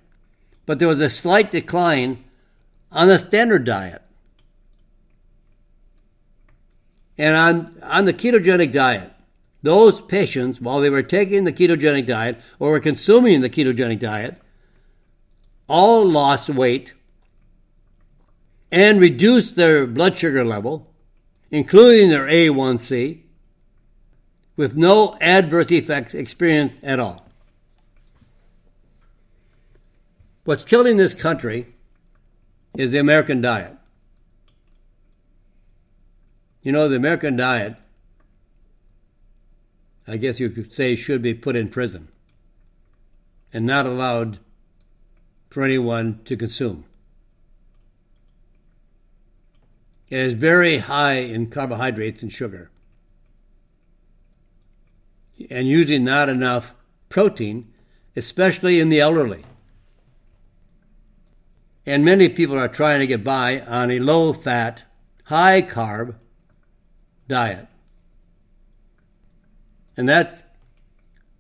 [0.66, 2.24] but there was a slight decline
[2.92, 4.02] on the standard diet.
[7.18, 9.12] And on, on the ketogenic diet,
[9.64, 14.42] those patients, while they were taking the ketogenic diet or were consuming the ketogenic diet,
[15.68, 16.94] all lost weight
[18.72, 20.94] and reduced their blood sugar level,
[21.50, 23.22] including their A1C,
[24.58, 27.28] with no adverse effects experienced at all.
[30.44, 31.74] What's killing this country
[32.78, 33.76] is the American diet.
[36.66, 37.76] You know, the American diet,
[40.08, 42.08] I guess you could say, should be put in prison
[43.54, 44.40] and not allowed
[45.48, 46.86] for anyone to consume.
[50.10, 52.72] It is very high in carbohydrates and sugar,
[55.52, 56.74] and usually not enough
[57.10, 57.72] protein,
[58.16, 59.46] especially in the elderly.
[61.86, 64.82] And many people are trying to get by on a low fat,
[65.26, 66.16] high carb
[67.28, 67.68] diet.
[69.98, 70.44] And that's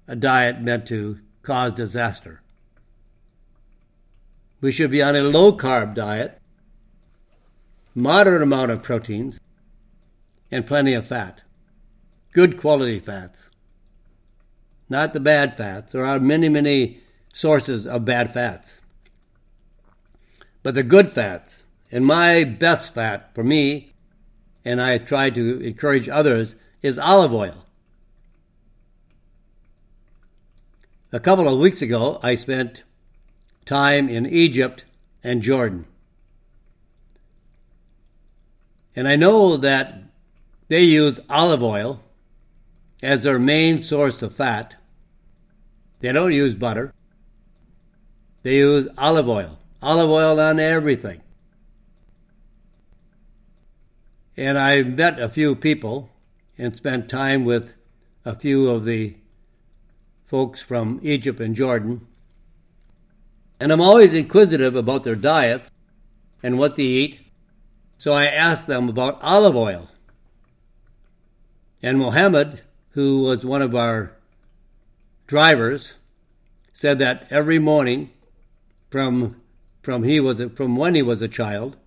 [0.07, 2.41] a diet meant to cause disaster.
[4.61, 6.41] We should be on a low carb diet,
[7.93, 9.39] moderate amount of proteins,
[10.51, 11.41] and plenty of fat.
[12.33, 13.49] Good quality fats.
[14.89, 15.91] Not the bad fats.
[15.91, 17.01] There are many, many
[17.33, 18.81] sources of bad fats.
[20.63, 23.93] But the good fats, and my best fat for me,
[24.65, 27.63] and I try to encourage others, is olive oil.
[31.11, 32.83] A couple of weeks ago, I spent
[33.65, 34.83] time in Egypt
[35.23, 35.85] and Jordan.
[38.95, 40.03] And I know that
[40.67, 42.01] they use olive oil
[43.03, 44.75] as their main source of fat.
[45.99, 46.93] They don't use butter.
[48.43, 49.59] They use olive oil.
[49.81, 51.21] Olive oil on everything.
[54.37, 56.09] And I met a few people
[56.57, 57.73] and spent time with
[58.25, 59.15] a few of the
[60.25, 62.05] folks from Egypt and Jordan.
[63.59, 65.71] And I'm always inquisitive about their diets
[66.43, 67.19] and what they eat.
[67.97, 69.89] So I asked them about olive oil.
[71.81, 72.61] And Mohammed,
[72.91, 74.13] who was one of our
[75.27, 75.93] drivers,
[76.73, 78.11] said that every morning
[78.89, 79.41] from
[79.81, 81.77] from he was from when he was a child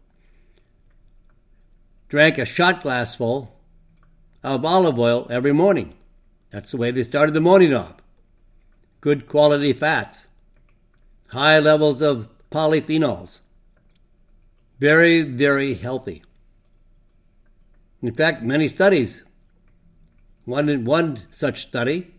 [2.09, 3.55] drank a shot glassful
[4.43, 5.95] of olive oil every morning.
[6.51, 7.97] That's the way they started the morning off.
[9.01, 10.27] Good quality fats,
[11.29, 13.41] high levels of polyphenols.
[14.81, 16.23] Very, very healthy.
[18.01, 19.23] In fact, many studies,
[20.45, 22.13] one, one such study,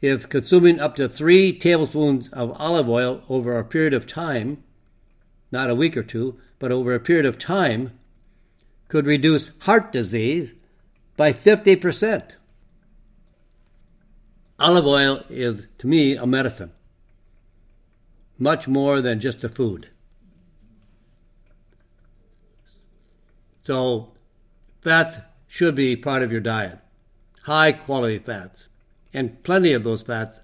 [0.00, 4.62] if consuming up to three tablespoons of olive oil over a period of time,
[5.50, 7.97] not a week or two, but over a period of time,
[8.88, 10.54] could reduce heart disease
[11.16, 12.32] by 50%.
[14.58, 16.72] Olive oil is, to me, a medicine,
[18.38, 19.90] much more than just a food.
[23.62, 24.12] So,
[24.80, 26.78] fats should be part of your diet,
[27.42, 28.66] high quality fats,
[29.12, 30.40] and plenty of those fats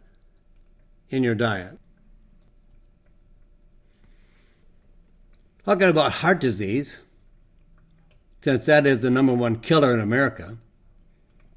[1.08, 1.78] in your diet.
[5.64, 6.96] Talking about heart disease,
[8.44, 10.58] since that is the number one killer in America.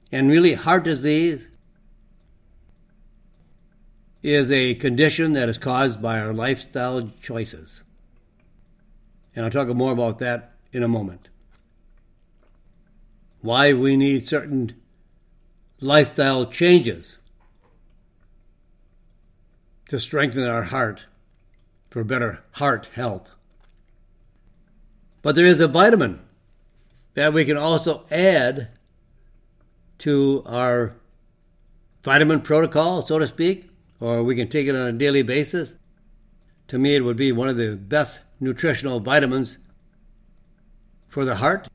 [0.09, 1.45] And really, heart disease
[4.23, 7.83] is a condition that is caused by our lifestyle choices.
[9.35, 11.27] And I'll talk more about that in a moment.
[13.41, 14.73] Why we need certain
[15.81, 17.17] lifestyle changes
[19.89, 21.03] to strengthen our heart
[21.89, 23.29] for better heart health.
[25.21, 26.21] But there is a vitamin
[27.17, 28.67] that we can also add
[29.97, 30.93] to our
[32.03, 35.73] vitamin protocol, so to speak, or we can take it on a daily basis.
[36.67, 39.57] To me, it would be one of the best nutritional vitamins
[41.07, 41.67] for the heart,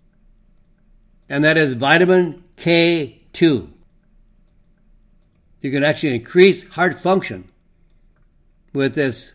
[1.28, 3.68] and that is vitamin K2.
[5.60, 7.50] You can actually increase heart function
[8.72, 9.32] with this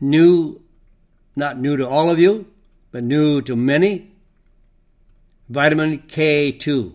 [0.00, 0.62] new,
[1.34, 2.46] not new to all of you,
[2.92, 4.13] but new to many
[5.48, 6.94] vitamin K2.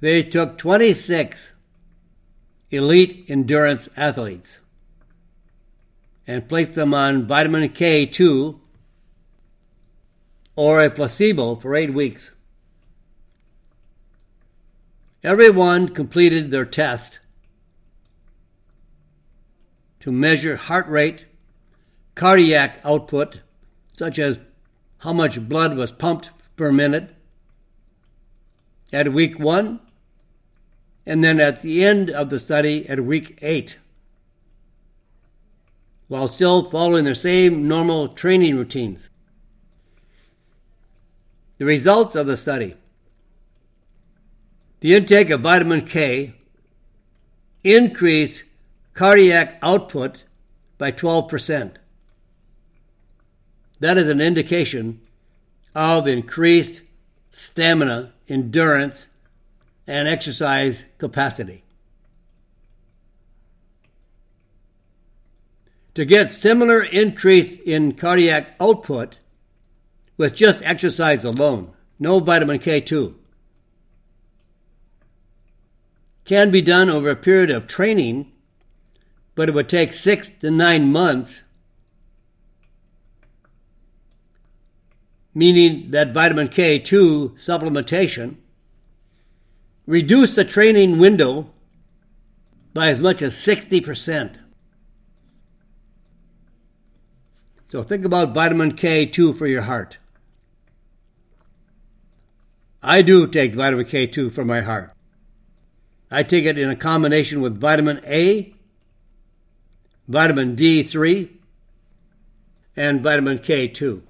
[0.00, 1.50] They took 26
[2.70, 4.60] elite endurance athletes
[6.26, 8.58] and placed them on vitamin K2
[10.56, 12.30] or a placebo for eight weeks.
[15.22, 17.20] Everyone completed their test
[20.00, 21.26] to measure heart rate,
[22.14, 23.40] cardiac output,
[23.94, 24.38] such as
[25.00, 27.14] how much blood was pumped per minute
[28.92, 29.80] at week one,
[31.06, 33.76] and then at the end of the study at week eight,
[36.08, 39.10] while still following their same normal training routines.
[41.58, 42.74] The results of the study
[44.80, 46.34] the intake of vitamin K
[47.62, 48.44] increased
[48.94, 50.24] cardiac output
[50.78, 51.74] by 12%.
[53.80, 55.00] That is an indication
[55.74, 56.82] of increased
[57.30, 59.06] stamina, endurance,
[59.86, 61.64] and exercise capacity.
[65.94, 69.16] To get similar increase in cardiac output
[70.16, 73.14] with just exercise alone, no vitamin K2,
[76.24, 78.30] can be done over a period of training,
[79.34, 81.42] but it would take six to nine months
[85.34, 88.36] meaning that vitamin K2 supplementation,
[89.86, 91.50] reduce the training window
[92.72, 94.36] by as much as 60%.
[97.68, 99.98] So think about vitamin K2 for your heart.
[102.82, 104.92] I do take vitamin K2 for my heart.
[106.10, 108.52] I take it in a combination with vitamin A,
[110.08, 111.28] vitamin D3,
[112.74, 114.02] and vitamin K2.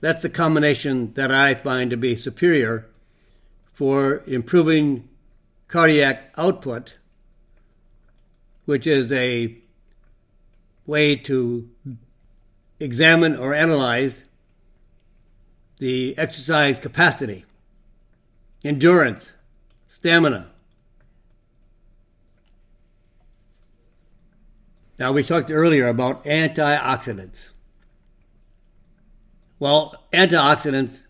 [0.00, 2.88] That's the combination that I find to be superior
[3.72, 5.08] for improving
[5.68, 6.96] cardiac output,
[8.64, 9.56] which is a
[10.86, 11.68] way to
[12.78, 14.24] examine or analyze
[15.78, 17.44] the exercise capacity,
[18.64, 19.32] endurance,
[19.88, 20.50] stamina.
[24.98, 27.48] Now, we talked earlier about antioxidants.
[29.60, 31.02] Well, antioxidants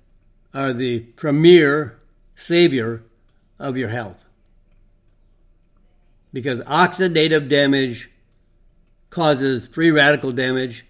[0.52, 2.00] are the premier
[2.34, 3.04] savior
[3.60, 4.22] of your health.
[6.32, 8.10] Because oxidative damage
[9.08, 10.84] causes free radical damage,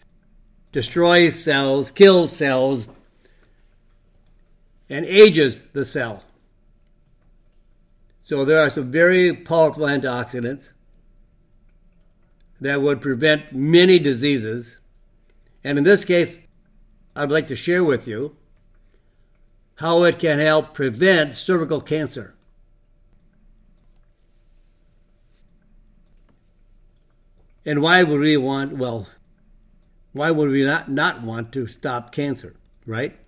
[0.72, 2.88] destroys cells, kills cells,
[4.88, 6.22] and ages the cell.
[8.24, 10.70] So there are some very powerful antioxidants
[12.60, 14.78] that would prevent many diseases.
[15.62, 16.38] And in this case,
[17.20, 18.34] I'd like to share with you
[19.74, 22.34] how it can help prevent cervical cancer.
[27.66, 29.06] And why would we want, well,
[30.14, 32.56] why would we not, not want to stop cancer,
[32.86, 33.18] right?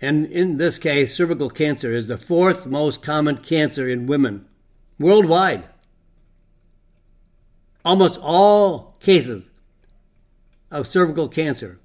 [0.00, 4.48] And in this case, cervical cancer is the fourth most common cancer in women
[4.98, 5.62] worldwide.
[7.84, 9.46] Almost all cases
[10.74, 11.78] of cervical cancer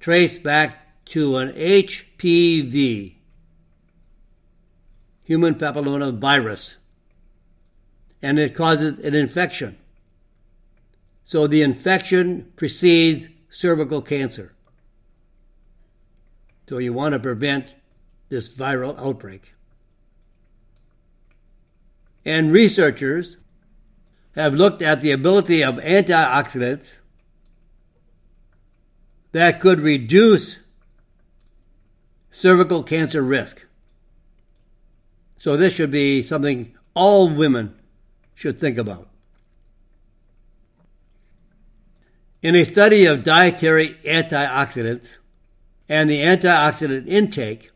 [0.00, 3.16] traced back to an HPV,
[5.22, 6.76] human papilloma virus,
[8.22, 9.76] and it causes an infection.
[11.22, 14.54] So the infection precedes cervical cancer.
[16.66, 17.74] So you want to prevent
[18.30, 19.52] this viral outbreak.
[22.24, 23.36] And researchers
[24.36, 26.92] have looked at the ability of antioxidants
[29.32, 30.60] that could reduce
[32.30, 33.66] cervical cancer risk.
[35.38, 37.74] So this should be something all women
[38.34, 39.08] should think about.
[42.42, 45.10] In a study of dietary antioxidants
[45.88, 47.70] and the antioxidant intake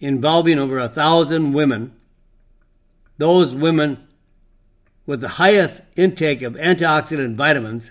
[0.00, 1.94] involving over a thousand women,
[3.18, 4.08] those women
[5.06, 7.90] with the highest intake of antioxidant vitamins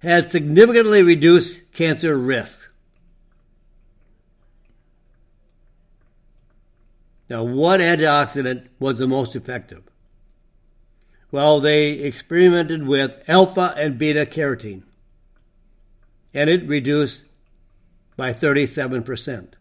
[0.00, 2.70] had significantly reduced cancer risk.
[7.28, 9.84] Now, what antioxidant was the most effective?
[11.30, 14.82] Well, they experimented with alpha and beta carotene,
[16.34, 17.22] and it reduced
[18.16, 19.52] by 37%.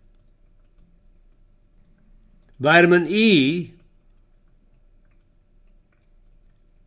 [2.59, 3.73] Vitamin E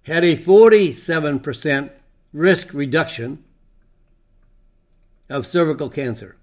[0.04, 1.90] had a 47%
[2.32, 3.44] risk reduction
[5.28, 6.36] of cervical cancer.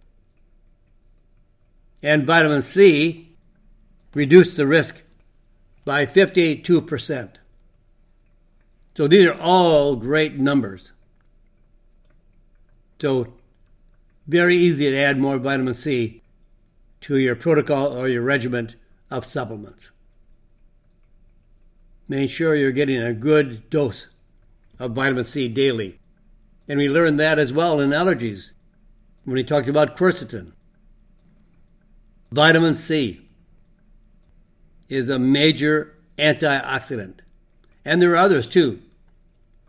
[2.02, 3.36] And vitamin C
[4.14, 5.02] reduced the risk
[5.84, 7.30] by 52%.
[8.96, 10.92] So these are all great numbers.
[13.02, 13.34] So
[14.28, 16.22] very easy to add more vitamin C
[17.02, 18.76] to your protocol or your regimen
[19.10, 19.92] of supplements
[22.10, 24.08] make sure you're getting a good dose
[24.80, 26.00] of vitamin C daily.
[26.68, 28.50] And we learned that as well in allergies
[29.24, 30.52] when we talked about quercetin.
[32.32, 33.22] Vitamin C
[34.90, 37.20] is a major antioxidant.
[37.86, 38.82] And there are others too,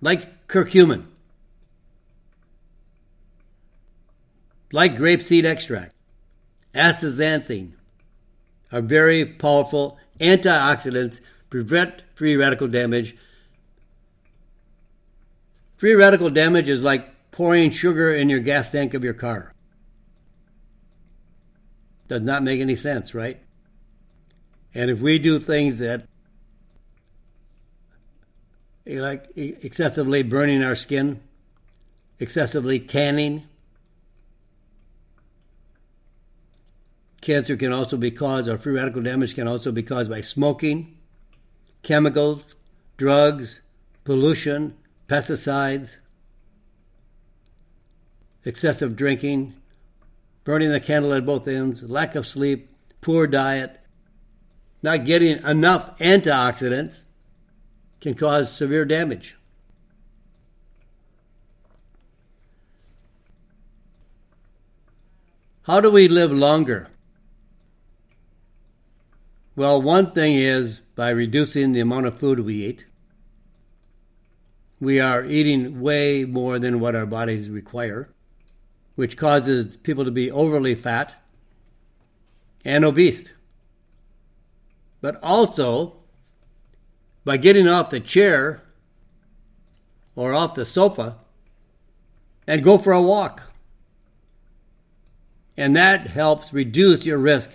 [0.00, 1.04] like curcumin,
[4.72, 5.94] like grapeseed extract,
[6.74, 7.72] astaxanthin
[8.72, 11.20] are very powerful antioxidants
[11.50, 13.16] prevent free radical damage.
[15.76, 19.52] Free radical damage is like pouring sugar in your gas tank of your car.
[22.08, 23.40] Does not make any sense, right?
[24.74, 26.06] And if we do things that
[28.86, 31.20] eh, like excessively burning our skin,
[32.18, 33.44] excessively tanning,
[37.20, 40.96] cancer can also be caused, or free radical damage can also be caused by smoking,
[41.82, 42.42] chemicals,
[42.96, 43.60] drugs,
[44.04, 44.76] pollution,
[45.08, 45.96] pesticides,
[48.44, 49.54] excessive drinking,
[50.44, 52.68] burning the candle at both ends, lack of sleep,
[53.00, 53.80] poor diet,
[54.82, 57.04] not getting enough antioxidants
[58.00, 59.36] can cause severe damage.
[65.62, 66.90] How do we live longer?
[69.60, 72.86] Well, one thing is by reducing the amount of food we eat.
[74.80, 78.08] We are eating way more than what our bodies require,
[78.94, 81.14] which causes people to be overly fat
[82.64, 83.24] and obese.
[85.02, 86.04] But also,
[87.26, 88.62] by getting off the chair
[90.16, 91.18] or off the sofa
[92.46, 93.42] and go for a walk.
[95.54, 97.50] And that helps reduce your risk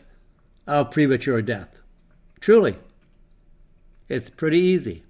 [0.67, 1.75] of premature death.
[2.45, 2.75] Truly.
[4.07, 5.03] It's pretty easy.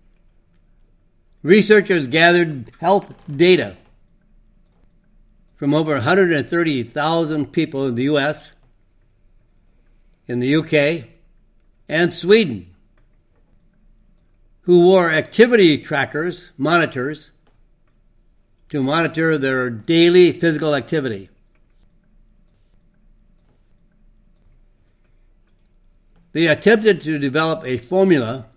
[1.44, 3.76] Researchers gathered health data
[5.58, 8.54] from over 130,000 people in the US,
[10.30, 11.10] in the UK,
[11.90, 12.74] and Sweden
[14.62, 17.32] who wore activity trackers, monitors,
[18.70, 21.28] to monitor their daily physical activity.
[26.36, 28.48] They attempted to develop a formula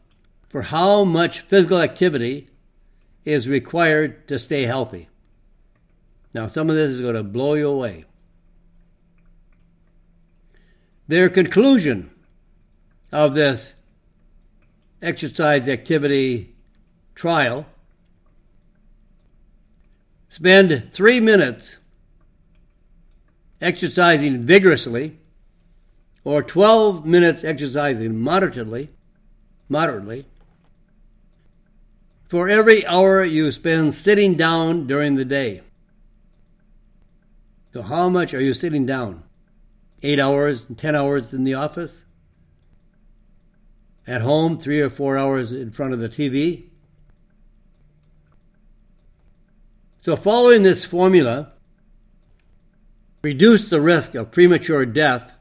[0.49, 2.49] for how much physical activity
[3.25, 5.09] is required to stay healthy.
[6.35, 8.05] Now, some of this is going to blow you away.
[11.07, 12.11] Their conclusion
[13.13, 13.75] of this
[15.01, 16.57] exercise activity
[17.15, 17.65] trial
[20.31, 21.77] spend three minutes
[23.61, 25.18] exercising vigorously
[26.29, 28.91] or 12 minutes exercising moderately
[29.67, 30.27] moderately
[32.29, 35.63] for every hour you spend sitting down during the day.
[37.73, 39.23] So how much are you sitting down?
[40.03, 42.05] 8 hours 10 hours in the office?
[44.07, 46.65] At home, three or four hours in front of the TV.
[50.01, 51.53] So, following this formula,
[53.23, 55.38] reduce the risk of premature death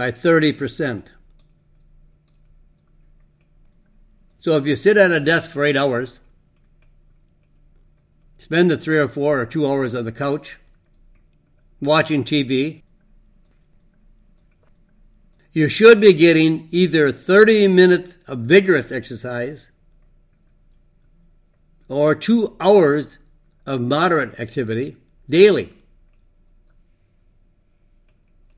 [0.00, 1.08] by 30%.
[4.38, 6.20] So, if you sit at a desk for eight hours,
[8.38, 10.56] spend the three or four or two hours on the couch
[11.82, 12.80] watching TV,
[15.52, 19.66] you should be getting either 30 minutes of vigorous exercise
[21.90, 23.18] or two hours
[23.66, 24.96] of moderate activity
[25.28, 25.74] daily.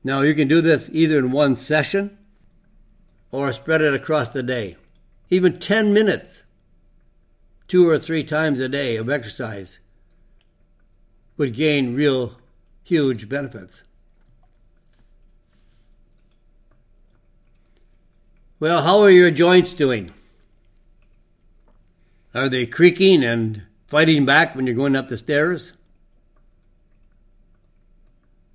[0.03, 2.17] Now, you can do this either in one session
[3.31, 4.75] or spread it across the day.
[5.29, 6.43] Even 10 minutes,
[7.67, 9.79] two or three times a day of exercise
[11.37, 12.37] would gain real
[12.83, 13.81] huge benefits.
[18.59, 20.13] Well, how are your joints doing?
[22.33, 25.71] Are they creaking and fighting back when you're going up the stairs?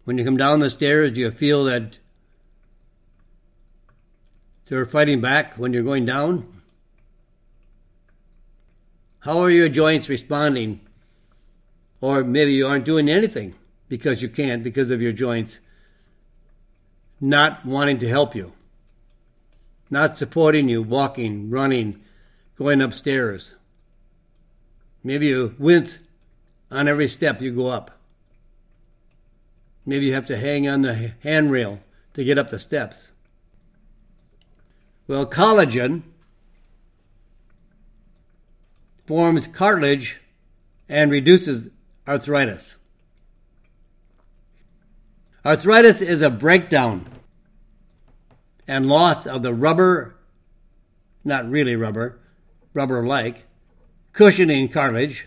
[0.08, 1.98] When you come down the stairs, do you feel that
[4.64, 6.50] they're fighting back when you're going down?
[9.18, 10.80] How are your joints responding?
[12.00, 13.54] Or maybe you aren't doing anything
[13.90, 15.58] because you can't, because of your joints
[17.20, 18.54] not wanting to help you
[19.90, 22.00] not supporting you walking, running,
[22.56, 23.52] going upstairs.
[25.04, 25.98] Maybe you wince
[26.70, 27.97] on every step you go up.
[29.88, 31.80] Maybe you have to hang on the handrail
[32.12, 33.08] to get up the steps.
[35.06, 36.02] Well, collagen
[39.06, 40.20] forms cartilage
[40.90, 41.68] and reduces
[42.06, 42.76] arthritis.
[45.42, 47.08] Arthritis is a breakdown
[48.66, 50.16] and loss of the rubber,
[51.24, 52.18] not really rubber,
[52.74, 53.46] rubber like,
[54.12, 55.26] cushioning cartilage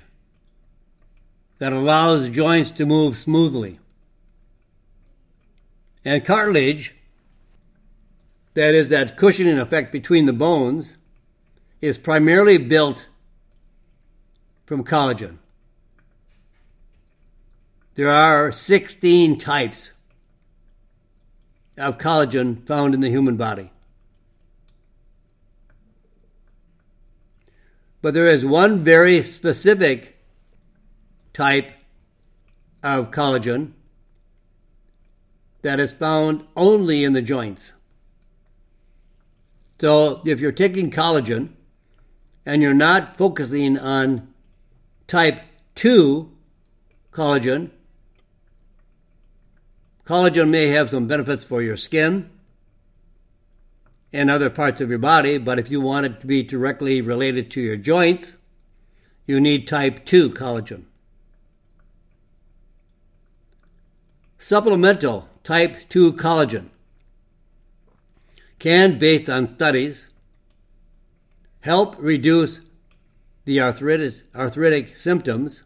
[1.57, 3.80] that allows joints to move smoothly.
[6.04, 6.95] And cartilage,
[8.54, 10.95] that is, that cushioning effect between the bones,
[11.80, 13.08] is primarily built
[14.66, 15.38] from collagen.
[17.95, 19.91] There are 16 types
[21.78, 23.72] of collagen found in the human body.
[28.02, 30.18] But there is one very specific
[31.34, 31.72] type
[32.82, 33.74] of collagen
[35.62, 37.74] that is found only in the joints.
[39.80, 41.49] So if you're taking collagen
[42.45, 44.34] and you're not focusing on
[45.07, 45.41] type
[45.76, 46.32] 2
[47.12, 47.72] collagen,
[50.05, 52.30] Collagen may have some benefits for your skin
[54.12, 57.49] and other parts of your body, but if you want it to be directly related
[57.51, 58.34] to your joints,
[59.26, 60.84] you need type 2 collagen.
[64.38, 66.70] Supplemental type 2 collagen
[68.60, 70.08] can, based on studies,
[71.62, 72.62] help reduce
[73.46, 75.64] the arthritis, arthritic symptoms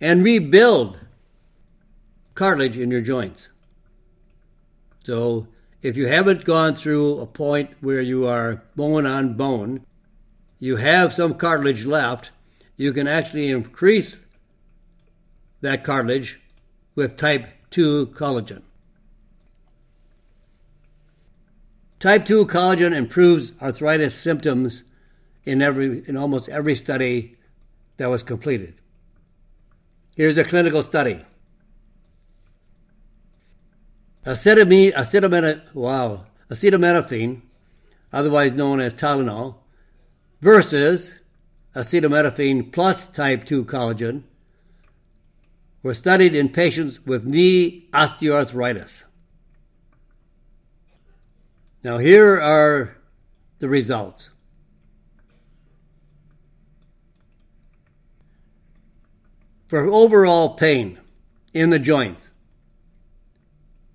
[0.00, 0.98] and rebuild
[2.34, 3.48] cartilage in your joints.
[5.04, 5.48] So
[5.82, 9.84] if you haven't gone through a point where you are bone on bone,
[10.58, 12.30] you have some cartilage left,
[12.76, 14.20] you can actually increase
[15.62, 16.40] that cartilage
[16.94, 18.62] with type 2 collagen.
[21.98, 24.84] Type 2 collagen improves arthritis symptoms
[25.44, 27.36] in every in almost every study
[27.98, 28.74] that was completed.
[30.16, 31.24] Here's a clinical study.
[34.24, 37.42] Acetamin, acetamin, wow, acetaminophen,
[38.12, 39.56] otherwise known as Tylenol,
[40.40, 41.12] versus
[41.74, 44.24] acetaminophen plus type 2 collagen
[45.82, 49.04] were studied in patients with knee osteoarthritis.
[51.82, 52.96] Now, here are
[53.60, 54.30] the results.
[59.66, 60.98] For overall pain
[61.54, 62.28] in the joints,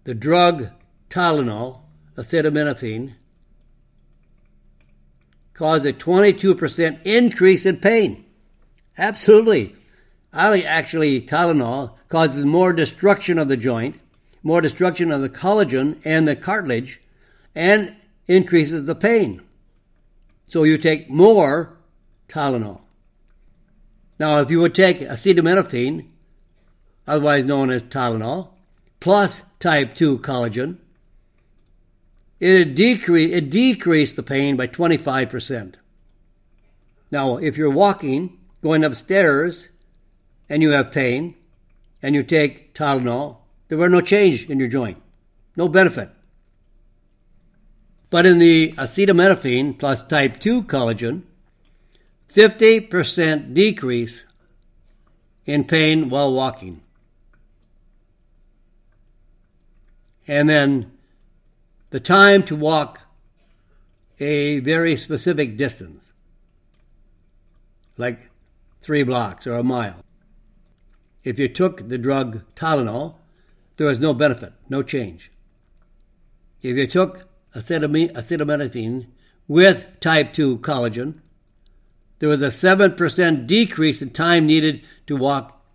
[0.05, 0.69] the drug
[1.09, 1.81] Tylenol,
[2.15, 3.15] acetaminophen,
[5.53, 8.25] caused a 22% increase in pain.
[8.97, 9.75] Absolutely.
[10.36, 13.99] Actually, Tylenol causes more destruction of the joint,
[14.43, 16.99] more destruction of the collagen and the cartilage,
[17.55, 17.95] and
[18.27, 19.41] increases the pain.
[20.47, 21.77] So you take more
[22.27, 22.81] Tylenol.
[24.19, 26.07] Now, if you would take acetaminophen,
[27.07, 28.49] otherwise known as Tylenol,
[28.99, 30.77] plus type 2 collagen,
[32.39, 35.75] it, decrease, it decreased the pain by 25%.
[37.09, 39.69] Now, if you're walking, going upstairs,
[40.49, 41.35] and you have pain,
[42.01, 43.37] and you take Tylenol,
[43.67, 45.01] there were no change in your joint,
[45.55, 46.09] no benefit.
[48.09, 51.23] But in the acetaminophen plus type 2 collagen,
[52.31, 54.23] 50% decrease
[55.45, 56.81] in pain while walking.
[60.27, 60.91] And then
[61.91, 63.01] the time to walk
[64.19, 66.11] a very specific distance,
[67.97, 68.29] like
[68.81, 70.03] three blocks or a mile.
[71.26, 73.15] If you took the drug Tylenol,
[73.78, 75.32] there was no benefit, no change.
[76.61, 79.07] If you took acetaminophen
[79.47, 81.15] with type 2 collagen,
[82.19, 85.65] there was a 7% decrease in time needed to walk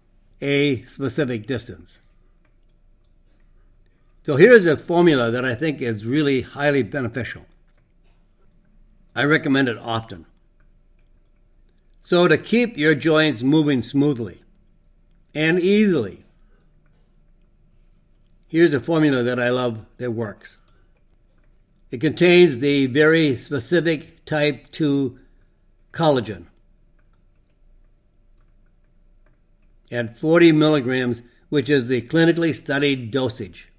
[0.41, 1.99] a specific distance.
[4.23, 7.45] So here's a formula that I think is really highly beneficial.
[9.17, 10.27] I recommend it often.
[12.03, 14.43] So to keep your joints moving smoothly
[15.35, 16.25] and easily,
[18.49, 20.57] here's a formula that I love that works.
[21.91, 25.19] It contains the very specific type 2
[25.93, 26.47] collagen
[29.91, 33.71] at 40 milligrams, which is the clinically studied dosage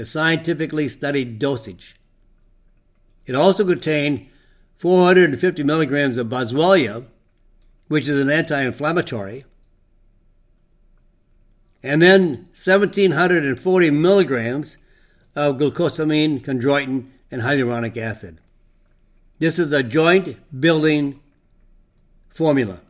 [0.00, 1.94] the scientifically studied dosage.
[3.26, 4.28] It also contained
[4.78, 7.04] 450 milligrams of boswellia,
[7.88, 9.44] which is an anti inflammatory,
[11.82, 14.76] and then 1740 milligrams
[15.34, 18.38] of glucosamine, chondroitin, and hyaluronic acid.
[19.38, 21.20] This is a joint building
[22.28, 22.80] formula.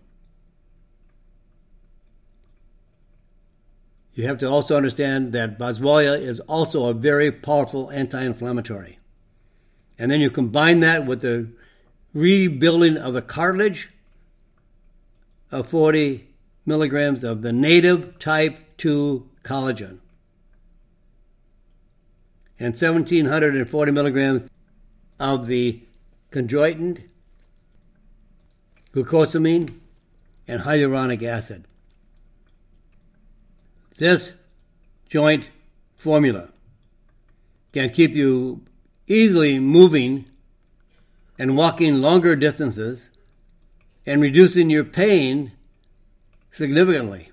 [4.14, 8.98] You have to also understand that Boswellia is also a very powerful anti inflammatory.
[9.98, 11.48] And then you combine that with the
[12.12, 13.90] rebuilding of the cartilage
[15.52, 16.26] of 40
[16.66, 19.98] milligrams of the native type 2 collagen
[22.58, 24.48] and 1740 milligrams
[25.18, 25.82] of the
[26.32, 27.02] chondroitin,
[28.94, 29.80] glucosamine,
[30.48, 31.66] and hyaluronic acid.
[33.98, 34.32] This
[35.10, 35.50] joint
[35.98, 36.48] formula
[37.74, 38.62] can keep you
[39.06, 40.24] easily moving
[41.38, 43.10] and walking longer distances
[44.06, 45.52] and reducing your pain
[46.50, 47.29] significantly.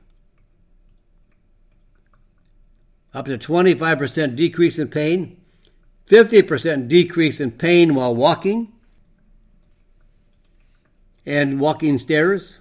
[3.18, 5.42] Up to 25% decrease in pain,
[6.06, 8.72] 50% decrease in pain while walking
[11.26, 12.60] and walking stairs,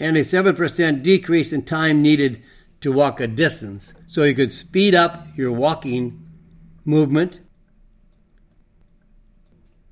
[0.00, 2.42] and a 7% decrease in time needed
[2.80, 3.92] to walk a distance.
[4.08, 6.26] So you could speed up your walking
[6.86, 7.40] movement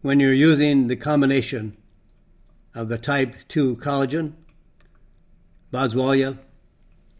[0.01, 1.77] when you're using the combination
[2.75, 4.33] of the type 2 collagen,
[5.70, 6.39] boswellia,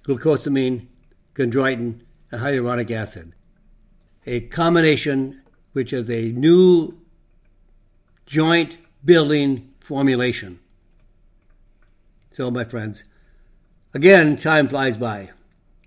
[0.03, 0.87] glucosamine,
[1.35, 3.33] chondroitin, and hyaluronic acid.
[4.27, 6.99] A combination which is a new
[8.27, 10.61] joint building formulation.
[12.33, 13.05] So, my friends,
[13.93, 15.31] again, time flies by,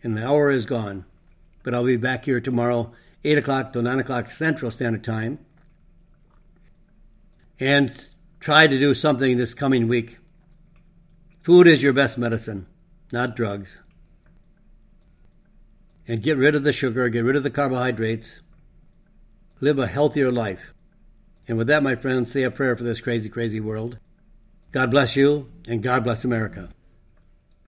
[0.04, 1.06] and the hour is gone.
[1.64, 2.92] But I'll be back here tomorrow,
[3.24, 5.40] 8 o'clock to 9 o'clock Central Standard Time,
[7.60, 8.08] and
[8.40, 10.18] try to do something this coming week.
[11.42, 12.68] Food is your best medicine,
[13.12, 13.82] not drugs.
[16.08, 18.42] And get rid of the sugar, get rid of the carbohydrates,
[19.60, 20.74] live a healthier life.
[21.48, 23.98] And with that, my friends, say a prayer for this crazy, crazy world.
[24.72, 26.70] God bless you, and God bless America.